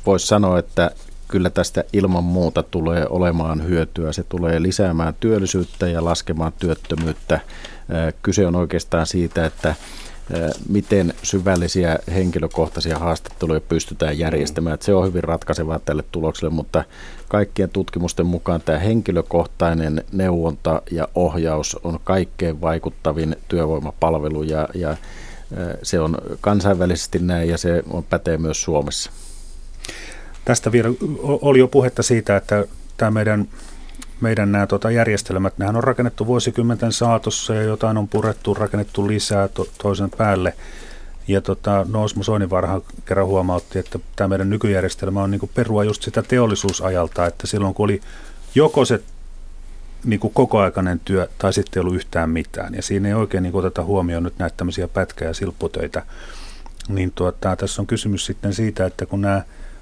[0.05, 0.91] voisi sanoa, että
[1.27, 4.13] kyllä tästä ilman muuta tulee olemaan hyötyä.
[4.13, 7.39] Se tulee lisäämään työllisyyttä ja laskemaan työttömyyttä.
[8.21, 9.75] Kyse on oikeastaan siitä, että
[10.69, 14.73] miten syvällisiä henkilökohtaisia haastatteluja pystytään järjestämään.
[14.73, 16.83] Että se on hyvin ratkaisevaa tälle tulokselle, mutta
[17.27, 24.97] kaikkien tutkimusten mukaan tämä henkilökohtainen neuvonta ja ohjaus on kaikkein vaikuttavin työvoimapalvelu ja, ja
[25.83, 29.11] se on kansainvälisesti näin ja se on pätee myös Suomessa.
[30.45, 30.89] Tästä vielä
[31.21, 32.65] oli jo puhetta siitä, että
[32.97, 33.47] tämä meidän
[34.21, 39.47] meidän nämä tota, järjestelmät, nehän on rakennettu vuosikymmenten saatossa ja jotain on purettu, rakennettu lisää
[39.47, 40.53] to, toisen päälle.
[41.27, 46.03] Ja tota, no Osmo Soininvarha kerran huomautti, että tämä meidän nykyjärjestelmä on niin perua just
[46.03, 48.01] sitä teollisuusajalta, että silloin kun oli
[48.55, 49.03] joko se
[50.03, 52.73] niin kuin kokoaikainen työ tai sitten ei ollut yhtään mitään.
[52.73, 56.05] Ja siinä ei oikein niin kuin oteta huomioon nyt näitä tämmöisiä pätkä- ja silpputöitä.
[56.87, 59.41] Niin tuota, tässä on kysymys sitten siitä, että kun nämä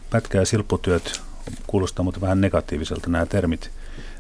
[0.10, 1.22] pätkä- ja silpputyöt
[1.68, 3.72] kuulostaa mutta vähän negatiiviselta nämä termit,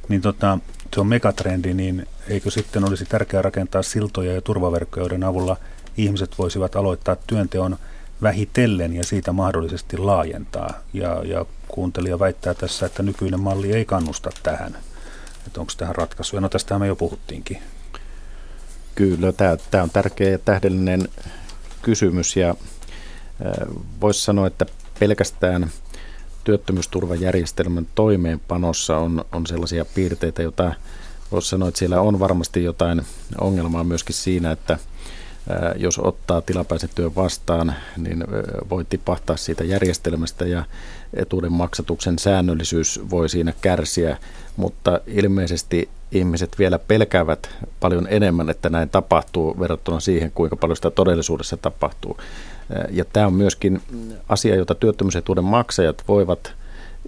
[0.09, 0.59] niin tota,
[0.93, 5.57] se on megatrendi, niin eikö sitten olisi tärkeää rakentaa siltoja ja turvaverkkoja, joiden avulla
[5.97, 7.77] ihmiset voisivat aloittaa työnteon
[8.21, 10.73] vähitellen ja siitä mahdollisesti laajentaa.
[10.93, 14.77] Ja, ja kuuntelija väittää tässä, että nykyinen malli ei kannusta tähän.
[15.47, 16.41] Että onko tähän ratkaisuja?
[16.41, 17.57] No tästä me jo puhuttiinkin.
[18.95, 19.33] Kyllä,
[19.71, 21.07] tämä on tärkeä ja tähdellinen
[21.81, 22.55] kysymys ja
[24.01, 24.65] voisi sanoa, että
[24.99, 25.69] pelkästään–
[26.43, 30.73] työttömyysturvajärjestelmän toimeenpanossa on, on sellaisia piirteitä, joita
[31.31, 33.01] voisi sanoa, että siellä on varmasti jotain
[33.41, 34.77] ongelmaa myöskin siinä, että
[35.75, 38.23] jos ottaa tilapäisen työn vastaan, niin
[38.69, 40.63] voi tipahtaa siitä järjestelmästä ja
[41.13, 44.17] etuuden maksatuksen säännöllisyys voi siinä kärsiä,
[44.55, 50.91] mutta ilmeisesti ihmiset vielä pelkäävät paljon enemmän, että näin tapahtuu verrattuna siihen, kuinka paljon sitä
[50.91, 52.17] todellisuudessa tapahtuu.
[52.89, 53.81] Ja tämä on myöskin
[54.29, 56.53] asia, jota työttömyysetuuden maksajat voivat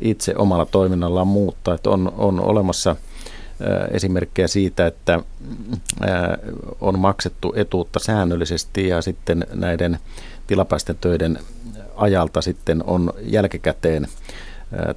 [0.01, 1.73] itse omalla toiminnallaan muuttaa.
[1.73, 2.95] Että on, on olemassa
[3.91, 5.19] esimerkkejä siitä, että
[6.81, 9.99] on maksettu etuutta säännöllisesti ja sitten näiden
[10.47, 11.39] tilapäisten töiden
[11.95, 14.07] ajalta sitten on jälkikäteen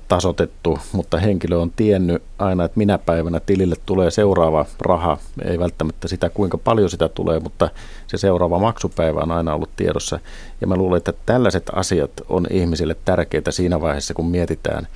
[0.09, 5.19] tasotettu, mutta henkilö on tiennyt aina, että minä päivänä tilille tulee seuraava raha.
[5.45, 7.71] Ei välttämättä sitä, kuinka paljon sitä tulee, mutta
[8.07, 10.21] se seuraava maksupäivä on aina ollut tiedossa.
[10.61, 14.89] Ja mä luulen, että tällaiset asiat on ihmisille tärkeitä siinä vaiheessa, kun mietitään,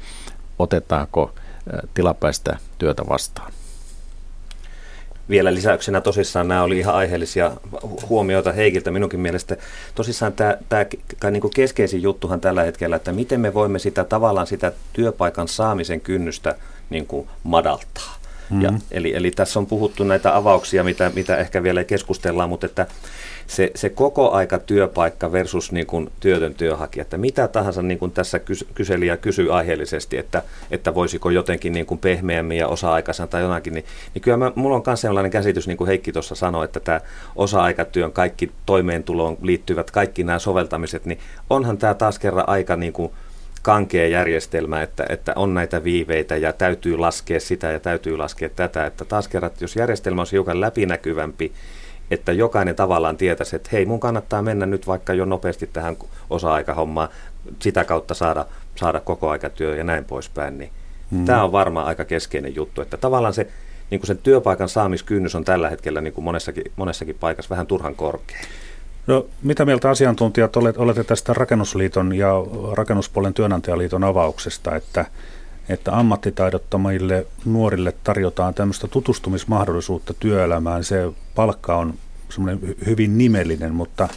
[0.58, 1.30] otetaanko
[1.94, 3.52] tilapäistä työtä vastaan.
[5.28, 7.52] vielä lisäyksenä tosissaan nämä oli ihan aiheellisia
[8.08, 9.56] huomioita Heikiltä minunkin mielestä.
[9.94, 10.56] Tosissaan tämä,
[11.20, 15.48] tämä niin kuin keskeisin juttuhan tällä hetkellä, että miten me voimme sitä tavallaan sitä työpaikan
[15.48, 16.54] saamisen kynnystä
[16.90, 18.14] niin kuin madaltaa.
[18.50, 18.62] Mm-hmm.
[18.62, 22.86] Ja, eli, eli tässä on puhuttu näitä avauksia, mitä, mitä ehkä vielä keskustellaan, mutta että
[23.52, 28.12] se, se koko aika työpaikka versus niin kuin työtön työnhakija, että mitä tahansa niin kuin
[28.12, 33.42] tässä kys, kyselijä kysyy aiheellisesti, että, että voisiko jotenkin niin kuin pehmeämmin ja osa-aikaisena tai
[33.42, 33.84] jonakin, niin,
[34.14, 37.00] niin kyllä mä, mulla on myös sellainen käsitys, niin kuin Heikki tuossa sanoi, että tämä
[37.36, 41.18] osa-aikatyön kaikki toimeentuloon liittyvät kaikki nämä soveltamiset, niin
[41.50, 43.12] onhan tämä taas kerran aika niin kuin
[43.62, 48.86] kankea järjestelmä, että, että on näitä viiveitä ja täytyy laskea sitä ja täytyy laskea tätä.
[48.86, 51.52] Että taas kerran, jos järjestelmä on hiukan läpinäkyvämpi,
[52.14, 55.96] että jokainen tavallaan tietäisi, että hei, mun kannattaa mennä nyt vaikka jo nopeasti tähän
[56.30, 57.08] osa-aikahommaan,
[57.58, 58.46] sitä kautta saada,
[58.76, 60.70] saada koko aikatyö ja näin poispäin, niin
[61.10, 61.24] mm.
[61.24, 63.46] tämä on varmaan aika keskeinen juttu, että tavallaan se
[63.90, 67.94] niin kuin sen työpaikan saamiskynnys on tällä hetkellä niin kuin monessakin, monessakin paikassa vähän turhan
[67.94, 68.38] korkea.
[69.06, 72.32] No, mitä mieltä asiantuntijat olette tästä Rakennusliiton ja
[72.72, 75.04] Rakennuspuolen työnantajaliiton avauksesta, että,
[75.72, 80.84] että ammattitaidottomille nuorille tarjotaan tämmöistä tutustumismahdollisuutta työelämään.
[80.84, 81.94] Se palkka on
[82.28, 84.08] semmoinen hyvin nimellinen, mutta,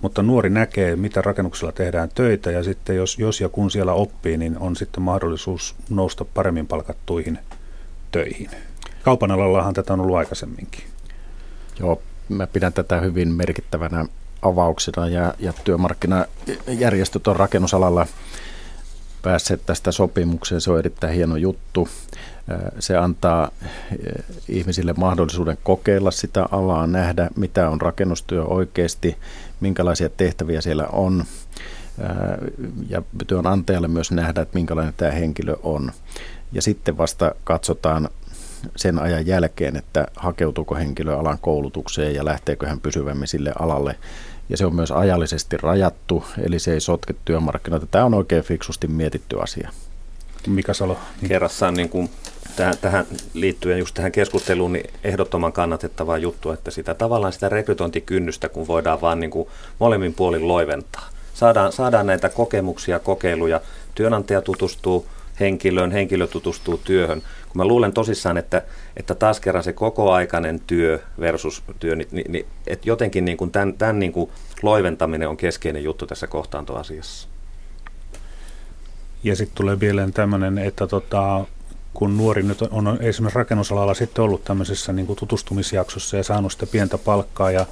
[0.00, 4.36] mutta nuori näkee, mitä rakennuksella tehdään töitä ja sitten jos, jos ja kun siellä oppii,
[4.36, 7.38] niin on sitten mahdollisuus nousta paremmin palkattuihin
[8.12, 8.50] töihin.
[9.02, 10.84] Kaupan alallahan tätä on ollut aikaisemminkin.
[11.80, 14.06] Joo, mä pidän tätä hyvin merkittävänä
[14.42, 18.06] avauksena ja, ja työmarkkinajärjestöt on rakennusalalla
[19.26, 20.60] päässeet tästä sopimukseen.
[20.60, 21.88] Se on erittäin hieno juttu.
[22.78, 23.50] Se antaa
[24.48, 29.16] ihmisille mahdollisuuden kokeilla sitä alaa, nähdä mitä on rakennustyö oikeasti,
[29.60, 31.24] minkälaisia tehtäviä siellä on
[32.88, 35.92] ja työnantajalle myös nähdä, että minkälainen tämä henkilö on.
[36.52, 38.08] Ja sitten vasta katsotaan
[38.76, 43.96] sen ajan jälkeen, että hakeutuuko henkilö alan koulutukseen ja lähteekö hän pysyvämmin sille alalle.
[44.48, 47.86] Ja se on myös ajallisesti rajattu, eli se ei sotke työmarkkinoita.
[47.86, 49.70] Tämä on oikein fiksusti mietitty asia.
[50.46, 50.98] Mika Salo.
[51.20, 51.28] Niin.
[51.28, 52.10] Kerrassaan niin kuin
[52.56, 58.48] tähän, tähän liittyen just tähän keskusteluun, niin ehdottoman kannatettava juttu, että sitä tavallaan sitä rekrytointikynnystä,
[58.48, 61.08] kun voidaan vaan niin kuin molemmin puolin loiventaa.
[61.34, 63.60] Saadaan, saadaan näitä kokemuksia, kokeiluja,
[63.94, 65.06] työnantaja tutustuu
[65.40, 68.62] henkilöön, henkilö tutustuu työhön, kun mä luulen tosissaan, että,
[68.96, 73.50] että taas kerran se kokoaikainen työ versus työ, niin, niin, niin että jotenkin niin kuin
[73.50, 74.30] tämän, tämän niin kuin
[74.62, 77.28] loiventaminen on keskeinen juttu tässä kohtaantoasiassa.
[79.24, 81.44] Ja sitten tulee mieleen tämmöinen, että tota,
[81.94, 86.52] kun nuori nyt on, on esimerkiksi rakennusalalla sitten ollut tämmöisessä niin kuin tutustumisjaksossa ja saanut
[86.52, 87.66] sitä pientä palkkaa ja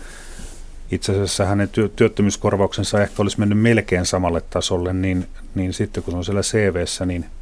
[0.90, 6.12] itse asiassa hänen työ, työttömyyskorvauksensa ehkä olisi mennyt melkein samalle tasolle, niin, niin sitten kun
[6.12, 7.24] se on siellä CVssä, niin–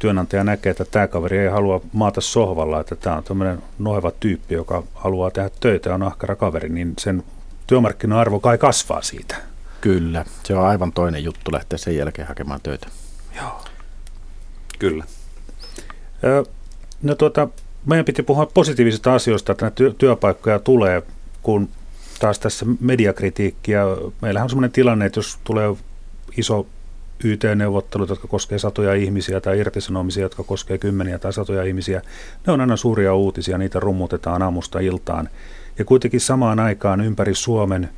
[0.00, 4.54] työnantaja näkee, että tämä kaveri ei halua maata sohvalla, että tämä on tämmöinen noheva tyyppi,
[4.54, 7.22] joka haluaa tehdä töitä ja on ahkara kaveri, niin sen
[7.66, 9.36] työmarkkina-arvo kai kasvaa siitä.
[9.80, 12.86] Kyllä, se on aivan toinen juttu lähteä sen jälkeen hakemaan töitä.
[13.36, 13.62] Joo.
[14.78, 15.04] Kyllä.
[17.02, 17.48] No tuota,
[17.86, 21.02] meidän piti puhua positiivisista asioista, että näitä työpaikkoja tulee,
[21.42, 21.68] kun
[22.20, 23.82] taas tässä mediakritiikkiä,
[24.22, 25.76] meillähän on sellainen tilanne, että jos tulee
[26.36, 26.66] iso
[27.24, 32.02] YT-neuvottelut, jotka koskee satoja ihmisiä, tai irtisanomisia, jotka koskee kymmeniä tai satoja ihmisiä,
[32.46, 35.28] ne on aina suuria uutisia, niitä rummutetaan aamusta iltaan.
[35.78, 37.90] Ja kuitenkin samaan aikaan ympäri Suomen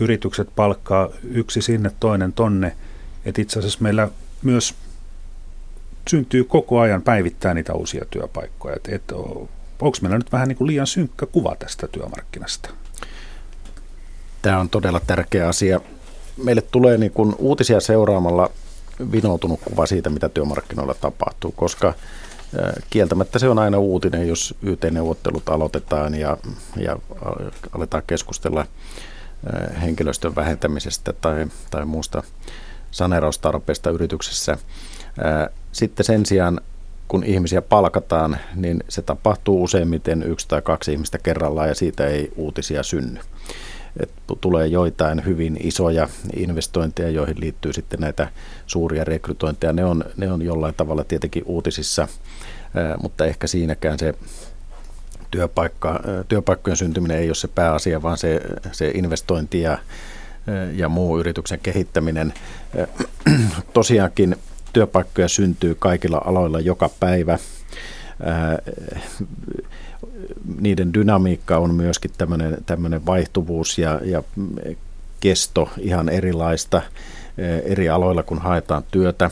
[0.00, 2.76] yritykset palkkaa yksi sinne, toinen tonne.
[3.24, 4.08] Että itse asiassa meillä
[4.42, 4.74] myös
[6.10, 8.76] syntyy koko ajan päivittää niitä uusia työpaikkoja.
[8.76, 9.12] Et, et,
[9.80, 12.70] onko meillä nyt vähän niin kuin liian synkkä kuva tästä työmarkkinasta?
[14.42, 15.80] Tämä on todella tärkeä asia.
[16.44, 18.50] Meille tulee niin kuin uutisia seuraamalla
[19.12, 21.94] vinoutunut kuva siitä, mitä työmarkkinoilla tapahtuu, koska
[22.90, 26.36] kieltämättä se on aina uutinen, jos YT-neuvottelut aloitetaan ja,
[26.76, 26.98] ja
[27.72, 28.66] aletaan keskustella
[29.82, 32.22] henkilöstön vähentämisestä tai, tai muusta
[32.90, 34.58] saneeraustarpeesta yrityksessä.
[35.72, 36.60] Sitten sen sijaan,
[37.08, 42.32] kun ihmisiä palkataan, niin se tapahtuu useimmiten yksi tai kaksi ihmistä kerrallaan ja siitä ei
[42.36, 43.20] uutisia synny
[44.00, 48.28] että tulee joitain hyvin isoja investointeja, joihin liittyy sitten näitä
[48.66, 49.72] suuria rekrytointeja.
[49.72, 52.08] Ne on, ne on jollain tavalla tietenkin uutisissa,
[53.02, 54.14] mutta ehkä siinäkään se
[55.30, 58.40] työpaikka, työpaikkojen syntyminen ei ole se pääasia, vaan se,
[58.72, 59.78] se investointi ja,
[60.72, 62.34] ja muu yrityksen kehittäminen.
[63.72, 64.36] Tosiaankin
[64.72, 67.38] työpaikkoja syntyy kaikilla aloilla joka päivä
[70.60, 74.22] niiden dynamiikka on myöskin tämmöinen, tämmöinen vaihtuvuus ja, ja
[75.20, 76.82] kesto ihan erilaista.
[77.64, 79.30] eri aloilla, kun haetaan työtä.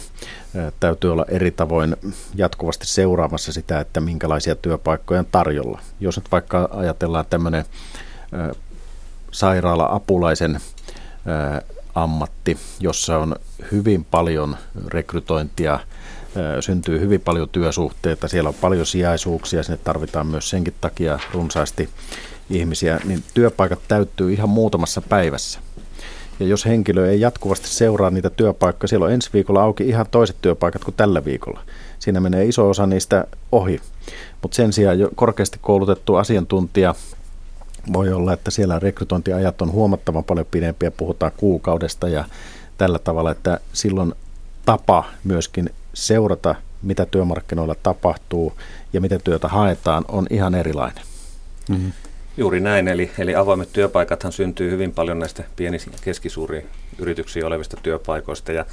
[0.81, 1.97] Täytyy olla eri tavoin
[2.35, 5.81] jatkuvasti seuraamassa sitä, että minkälaisia työpaikkoja on tarjolla.
[6.01, 7.65] Jos nyt vaikka ajatellaan tämmöinen
[9.31, 10.61] sairaala-apulaisen
[11.95, 13.37] ammatti, jossa on
[13.73, 15.81] hyvin paljon rekrytointia,
[16.61, 21.89] syntyy hyvin paljon työsuhteita, siellä on paljon sijaisuuksia, sinne tarvitaan myös senkin takia runsaasti
[22.51, 25.61] ihmisiä, niin työpaikat täyttyy ihan muutamassa päivässä.
[26.41, 30.37] Ja jos henkilö ei jatkuvasti seuraa niitä työpaikkoja, siellä on ensi viikolla auki ihan toiset
[30.43, 31.61] työpaikat kuin tällä viikolla.
[31.99, 33.81] Siinä menee iso osa niistä ohi.
[34.43, 36.95] Mutta sen sijaan jo korkeasti koulutettu asiantuntija
[37.93, 42.25] voi olla, että siellä rekrytointiajat on huomattavan paljon pidempiä, puhutaan kuukaudesta ja
[42.79, 44.15] tällä tavalla, että silloin
[44.65, 48.53] tapa myöskin seurata, mitä työmarkkinoilla tapahtuu
[48.93, 51.05] ja mitä työtä haetaan, on ihan erilainen.
[51.69, 51.93] Mm-hmm.
[52.37, 56.67] Juuri näin, eli, eli avoimet työpaikathan syntyy hyvin paljon näistä pienistä ja keskisuuriin
[56.99, 58.67] yrityksiä olevista työpaikoista, ja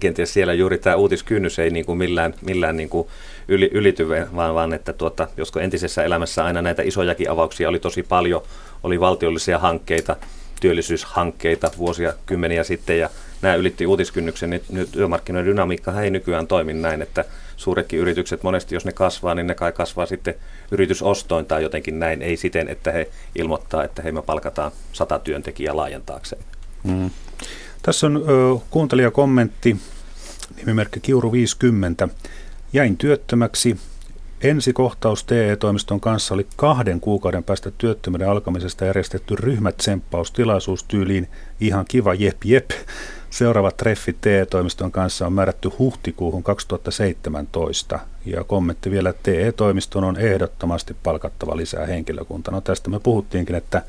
[0.00, 3.08] kenties siellä juuri tämä uutiskynnys ei niin kuin millään, millään niin kuin
[3.48, 8.02] yli, ylity, vaan, vaan että tuota, josko entisessä elämässä aina näitä isojakin avauksia oli tosi
[8.02, 8.42] paljon,
[8.82, 10.16] oli valtiollisia hankkeita,
[10.60, 13.10] työllisyyshankkeita vuosia kymmeniä sitten, ja
[13.44, 17.24] nämä ylitti uutiskynnyksen, niin nyt työmarkkinoiden dynamiikka ei nykyään toimi näin, että
[17.56, 20.34] suuretkin yritykset monesti, jos ne kasvaa, niin ne kai kasvaa sitten
[20.70, 25.76] yritysostoin tai jotenkin näin, ei siten, että he ilmoittaa, että hei me palkataan sata työntekijää
[25.76, 26.42] laajentaakseen.
[26.84, 27.10] Mm.
[27.82, 29.76] Tässä on ö, kuuntelijakommentti,
[30.56, 32.08] nimimerkki Kiuru 50.
[32.72, 33.76] Jäin työttömäksi.
[34.40, 41.28] Ensi kohtaus TE-toimiston kanssa oli kahden kuukauden päästä työttömyyden alkamisesta järjestetty ryhmätsemppaustilaisuus tyyliin
[41.60, 42.70] ihan kiva jep jep.
[43.34, 50.96] Seuraavat treffit TE-toimiston kanssa on määrätty huhtikuuhun 2017 ja kommentti vielä, että TE-toimiston on ehdottomasti
[51.02, 52.54] palkattava lisää henkilökuntaa.
[52.54, 53.82] No tästä me puhuttiinkin, että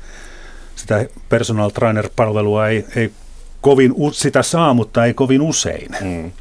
[0.76, 3.12] sitä personal trainer-palvelua ei, ei
[3.60, 5.90] kovin, sitä saa, mutta ei kovin usein.
[6.00, 6.32] Mm.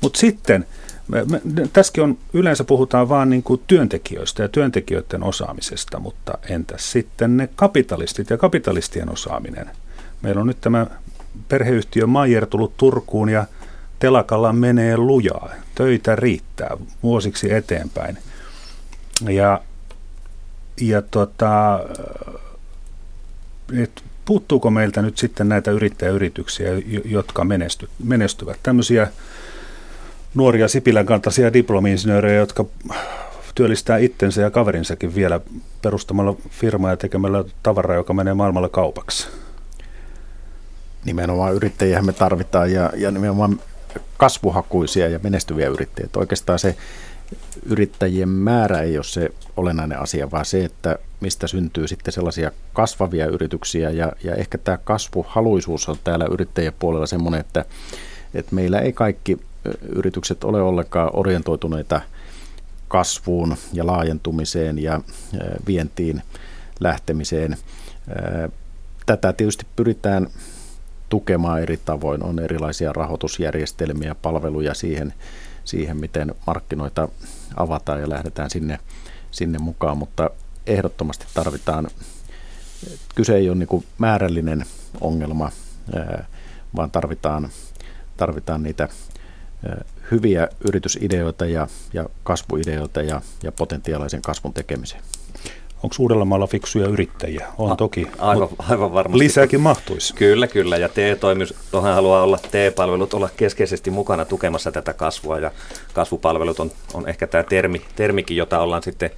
[0.00, 0.66] Mutta sitten,
[1.08, 1.40] me, me,
[1.72, 7.48] tässäkin on, yleensä puhutaan vain niin kuin työntekijöistä ja työntekijöiden osaamisesta, mutta entäs sitten ne
[7.56, 9.70] kapitalistit ja kapitalistien osaaminen?
[10.22, 10.86] Meillä on nyt tämä
[11.48, 13.46] perheyhtiö Mayer tullut Turkuun ja
[13.98, 15.50] telakalla menee lujaa.
[15.74, 18.18] Töitä riittää vuosiksi eteenpäin.
[19.28, 19.60] Ja,
[20.80, 21.80] ja tota,
[23.82, 26.68] et puuttuuko meiltä nyt sitten näitä yrittäjäyrityksiä,
[27.04, 28.56] jotka menesty, menestyvät?
[28.62, 29.08] Tämmöisiä
[30.34, 32.64] nuoria Sipilän kantaisia diplomi-insinöörejä, jotka
[33.54, 35.40] työllistää itsensä ja kaverinsakin vielä
[35.82, 39.28] perustamalla firmaa ja tekemällä tavaraa, joka menee maailmalla kaupaksi
[41.04, 43.60] nimenomaan yrittäjiä me tarvitaan ja, ja nimenomaan
[44.16, 46.10] kasvuhakuisia ja menestyviä yrittäjiä.
[46.16, 46.76] Oikeastaan se
[47.66, 53.26] yrittäjien määrä ei ole se olennainen asia, vaan se, että mistä syntyy sitten sellaisia kasvavia
[53.26, 57.64] yrityksiä ja, ja ehkä tämä kasvuhaluisuus on täällä yrittäjien puolella semmoinen, että,
[58.34, 59.38] että meillä ei kaikki
[59.88, 62.00] yritykset ole ollenkaan orientoituneita
[62.88, 65.00] kasvuun ja laajentumiseen ja
[65.66, 66.22] vientiin
[66.80, 67.56] lähtemiseen.
[69.06, 70.28] Tätä tietysti pyritään
[71.14, 72.22] tukemaan eri tavoin.
[72.22, 75.14] On erilaisia rahoitusjärjestelmiä, palveluja siihen,
[75.64, 77.08] siihen miten markkinoita
[77.56, 78.78] avataan ja lähdetään sinne,
[79.30, 80.30] sinne mukaan, mutta
[80.66, 81.88] ehdottomasti tarvitaan,
[83.14, 84.64] kyse ei ole niin määrällinen
[85.00, 85.50] ongelma,
[86.76, 87.48] vaan tarvitaan,
[88.16, 88.88] tarvitaan niitä
[90.10, 95.02] hyviä yritysideoita ja, ja kasvuideoita ja, ja potentiaalisen kasvun tekemiseen.
[95.84, 97.46] Onko Uudellamaalla fiksuja yrittäjiä?
[97.58, 98.06] On A, toki.
[98.18, 99.18] Aivan, aivan varmasti.
[99.18, 100.14] Lisääkin mahtuisi.
[100.14, 100.76] Kyllä, kyllä.
[100.76, 105.38] Ja TE-toimistohan haluaa olla, TE-palvelut olla keskeisesti mukana tukemassa tätä kasvua.
[105.38, 105.50] Ja
[105.94, 109.10] kasvupalvelut on, on ehkä tämä termi, termikin, jota ollaan sitten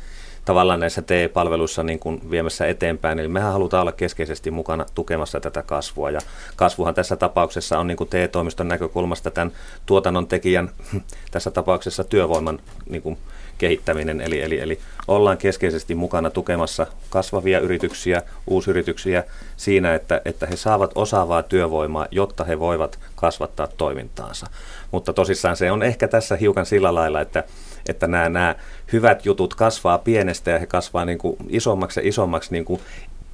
[0.46, 3.18] tavallaan näissä TE-palveluissa niin kuin viemässä eteenpäin.
[3.18, 6.10] Eli mehän halutaan olla keskeisesti mukana tukemassa tätä kasvua.
[6.10, 6.20] Ja
[6.56, 9.52] kasvuhan tässä tapauksessa on niin kuin TE-toimiston näkökulmasta tämän
[9.86, 10.70] tuotannon tekijän,
[11.30, 13.18] tässä tapauksessa työvoiman niin kuin
[13.58, 14.20] kehittäminen.
[14.20, 14.78] Eli, eli, eli
[15.08, 19.24] ollaan keskeisesti mukana tukemassa kasvavia yrityksiä, uusyrityksiä
[19.56, 24.46] siinä, että, että he saavat osaavaa työvoimaa, jotta he voivat kasvattaa toimintaansa.
[24.90, 27.44] Mutta tosissaan se on ehkä tässä hiukan sillä lailla, että,
[27.88, 28.54] että nämä, nämä
[28.92, 32.80] hyvät jutut kasvaa pienestä ja he kasvaa niin kuin isommaksi ja isommaksi niin kuin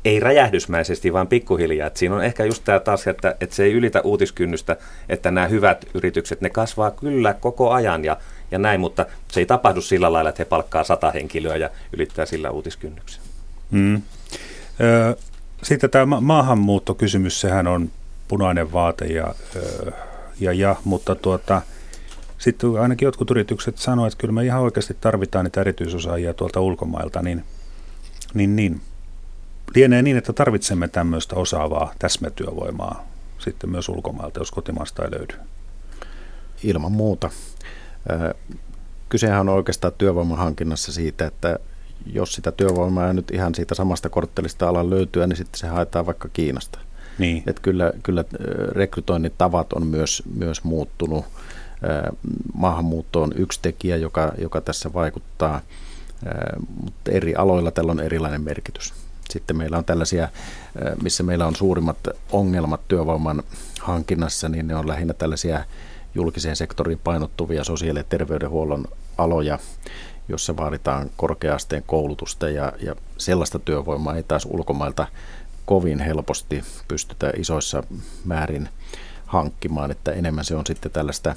[0.05, 1.87] ei räjähdysmäisesti, vaan pikkuhiljaa.
[1.87, 4.77] Et siinä on ehkä just tämä taas, että, että se ei ylitä uutiskynnystä,
[5.09, 8.17] että nämä hyvät yritykset, ne kasvaa kyllä koko ajan ja,
[8.51, 12.27] ja näin, mutta se ei tapahdu sillä lailla, että he palkkaa sata henkilöä ja ylittää
[12.27, 13.23] sillä uutiskynnyksen.
[13.71, 14.03] Mm.
[15.63, 17.91] Sitten tämä ma- maahanmuuttokysymys, sehän on
[18.29, 19.35] punainen vaate ja,
[20.41, 21.63] ja, ja mutta tuota,
[22.43, 27.23] sitten ainakin jotkut yritykset sanoivat, että kyllä me ihan oikeasti tarvitaan niitä erityisosaajia tuolta ulkomailta,
[27.23, 27.45] niin,
[28.35, 28.81] niin, niin
[29.75, 33.07] lienee niin, että tarvitsemme tämmöistä osaavaa täsmätyövoimaa
[33.39, 35.35] sitten myös ulkomailta, jos kotimaasta ei löydy?
[36.63, 37.31] Ilman muuta.
[39.09, 41.59] Kysehän on oikeastaan työvoiman hankinnassa siitä, että
[42.07, 46.07] jos sitä työvoimaa ei nyt ihan siitä samasta korttelista alan löytyä, niin sitten se haetaan
[46.07, 46.79] vaikka Kiinasta.
[47.19, 47.43] Niin.
[47.47, 48.25] Että kyllä, kyllä
[48.69, 51.25] rekrytoinnin tavat on myös, myös muuttunut.
[52.55, 55.61] Maahanmuutto on yksi tekijä, joka, joka tässä vaikuttaa,
[56.85, 58.95] mutta eri aloilla tällä on erilainen merkitys.
[59.31, 60.29] Sitten meillä on tällaisia,
[61.03, 61.99] missä meillä on suurimmat
[62.33, 63.43] ongelmat työvoiman
[63.81, 65.65] hankinnassa, niin ne on lähinnä tällaisia
[66.15, 68.85] julkiseen sektoriin painottuvia sosiaali- ja terveydenhuollon
[69.19, 69.59] aloja,
[70.29, 75.07] jossa vaaditaan korkeasteen koulutusta ja, ja sellaista työvoimaa ei taas ulkomailta
[75.67, 77.83] kovin helposti pystytä isoissa
[78.25, 78.69] määrin
[79.33, 81.35] hankkimaan, että enemmän se on sitten tällaista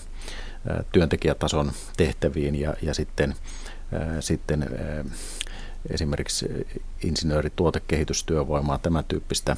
[0.92, 3.36] työntekijätason tehtäviin ja, ja sitten,
[4.20, 4.70] sitten
[5.90, 6.68] esimerkiksi
[7.04, 9.58] insinööri, tuotekehitystyövoimaa, tämän tyyppistä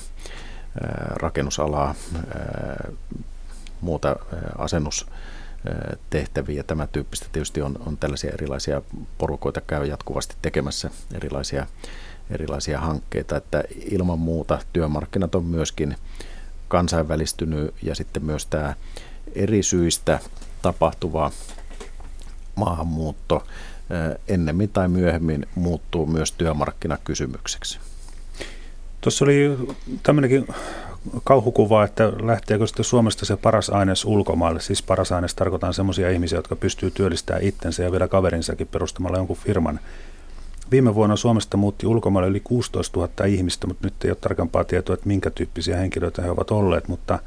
[1.16, 1.96] rakennusalaa,
[3.82, 4.16] muuta
[4.58, 7.26] asennustehtäviä ja tämän tyyppistä.
[7.32, 8.82] Tietysti on, on tällaisia erilaisia
[9.18, 11.68] porukoita käy jatkuvasti tekemässä erilaisia,
[12.30, 15.96] erilaisia hankkeita, että ilman muuta työmarkkinat on myöskin
[16.68, 18.74] kansainvälistynyt ja sitten myös tämä
[19.36, 20.20] eri syistä
[20.62, 21.32] tapahtuva
[22.56, 23.44] maahanmuutto
[24.28, 27.80] ennemmin tai myöhemmin muuttuu myös työmarkkinakysymykseksi.
[29.02, 29.58] Tuossa oli
[30.04, 30.48] tämmöinenkin
[31.24, 34.60] kauhukuva, että lähteekö sitten Suomesta se paras aines ulkomaille.
[34.60, 39.38] Siis paras aines tarkoitan sellaisia ihmisiä, jotka pystyy työllistämään itsensä ja vielä kaverinsakin perustamalla jonkun
[39.38, 39.80] firman.
[40.72, 44.94] Viime vuonna Suomesta muutti ulkomaille yli 16 000 ihmistä, mutta nyt ei ole tarkempaa tietoa,
[44.94, 46.88] että minkä tyyppisiä henkilöitä he ovat olleet.
[46.88, 47.20] Mutta,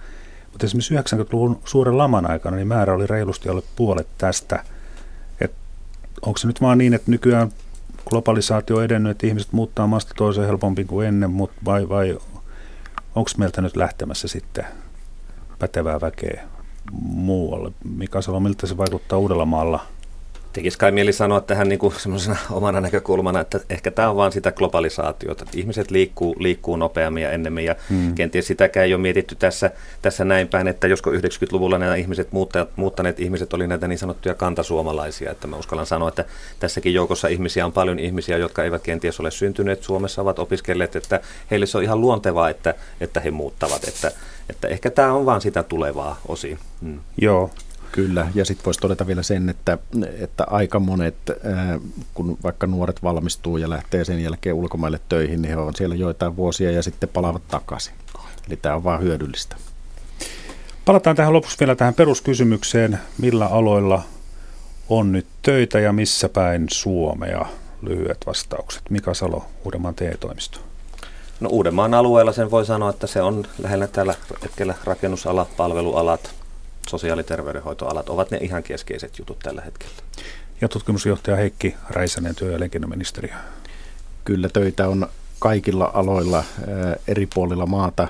[0.50, 4.64] mutta esimerkiksi 90-luvun suuren laman aikana niin määrä oli reilusti alle puolet tästä.
[5.40, 5.52] Et
[6.22, 7.50] onko se nyt vaan niin, että nykyään
[8.06, 12.18] globalisaatio on edennyt, että ihmiset muuttaa maasta toiseen helpompi kuin ennen, mutta vai, vai
[13.14, 14.64] onko meiltä nyt lähtemässä sitten
[15.58, 16.48] pätevää väkeä
[17.02, 17.72] muualle?
[17.84, 19.86] Mika Salo, miltä se vaikuttaa Uudellamaalla?
[20.52, 24.32] Tekisi kai mieli sanoa tähän niin kuin semmoisena omana näkökulmana, että ehkä tämä on vaan
[24.32, 28.14] sitä globalisaatiota, että ihmiset liikkuu, liikkuu nopeammin ja ennemmin ja hmm.
[28.14, 29.70] kenties sitäkään ei ole mietitty tässä,
[30.02, 34.34] tässä näin päin, että josko 90-luvulla nämä ihmiset muuttajat, muuttaneet ihmiset oli näitä niin sanottuja
[34.34, 36.24] kantasuomalaisia, että mä uskallan sanoa, että
[36.60, 41.20] tässäkin joukossa ihmisiä on paljon ihmisiä, jotka eivät kenties ole syntyneet Suomessa, ovat opiskelleet, että
[41.50, 44.10] heille se on ihan luontevaa, että, että he muuttavat, että,
[44.50, 46.58] että ehkä tämä on vaan sitä tulevaa osin.
[46.82, 47.00] Hmm.
[47.16, 47.50] Joo,
[47.92, 49.78] Kyllä, ja sitten voisi todeta vielä sen, että,
[50.18, 51.16] että aika monet,
[52.14, 56.36] kun vaikka nuoret valmistuu ja lähtee sen jälkeen ulkomaille töihin, niin he on siellä joitain
[56.36, 57.94] vuosia ja sitten palaavat takaisin.
[58.48, 59.56] Eli tämä on vaan hyödyllistä.
[60.84, 64.02] Palataan tähän lopuksi vielä tähän peruskysymykseen, millä aloilla
[64.88, 67.46] on nyt töitä ja missä päin Suomea?
[67.82, 68.82] Lyhyet vastaukset.
[68.90, 70.58] Mika Salo, Uudenmaan TE-toimisto.
[71.40, 76.34] No Uudenmaan alueella sen voi sanoa, että se on lähellä tällä hetkellä rakennusala, palvelualat,
[76.90, 79.94] sosiaali- ja terveydenhoitoalat ovat ne ihan keskeiset jutut tällä hetkellä.
[80.60, 83.34] Ja tutkimusjohtaja Heikki Räisänen, työ- ja elinkeinoministeriö.
[84.24, 86.44] Kyllä töitä on kaikilla aloilla
[87.08, 88.08] eri puolilla maata.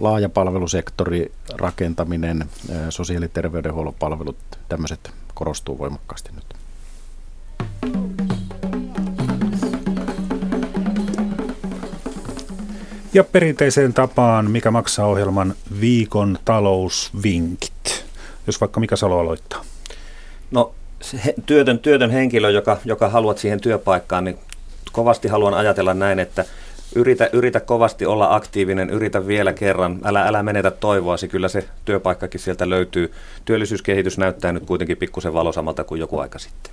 [0.00, 2.44] Laaja palvelusektori, rakentaminen,
[2.90, 4.36] sosiaali- ja terveydenhuollon palvelut,
[4.68, 6.54] tämmöiset korostuu voimakkaasti nyt.
[13.14, 18.04] Ja perinteiseen tapaan, mikä maksaa ohjelman viikon talousvinkit,
[18.46, 19.64] jos vaikka mikä Salo aloittaa.
[20.50, 24.38] No se työtön, työtön henkilö, joka, joka haluat siihen työpaikkaan, niin
[24.92, 26.44] kovasti haluan ajatella näin, että
[26.94, 32.40] yritä, yritä kovasti olla aktiivinen, yritä vielä kerran, älä, älä menetä toivoasi, kyllä se työpaikkakin
[32.40, 33.12] sieltä löytyy.
[33.44, 36.72] Työllisyyskehitys näyttää nyt kuitenkin pikkusen valosammalta kuin joku aika sitten.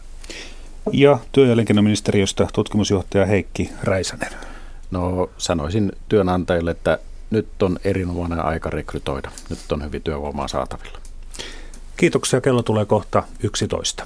[0.92, 4.49] Ja työ- ja elinkeinoministeriöstä tutkimusjohtaja Heikki Räisänen.
[4.92, 9.32] No sanoisin työnantajille, että nyt on erinomainen aika rekrytoida.
[9.50, 11.00] Nyt on hyvin työvoimaa saatavilla.
[11.98, 12.42] Kiitoksia.
[12.42, 14.06] Kello tulee kohta 11.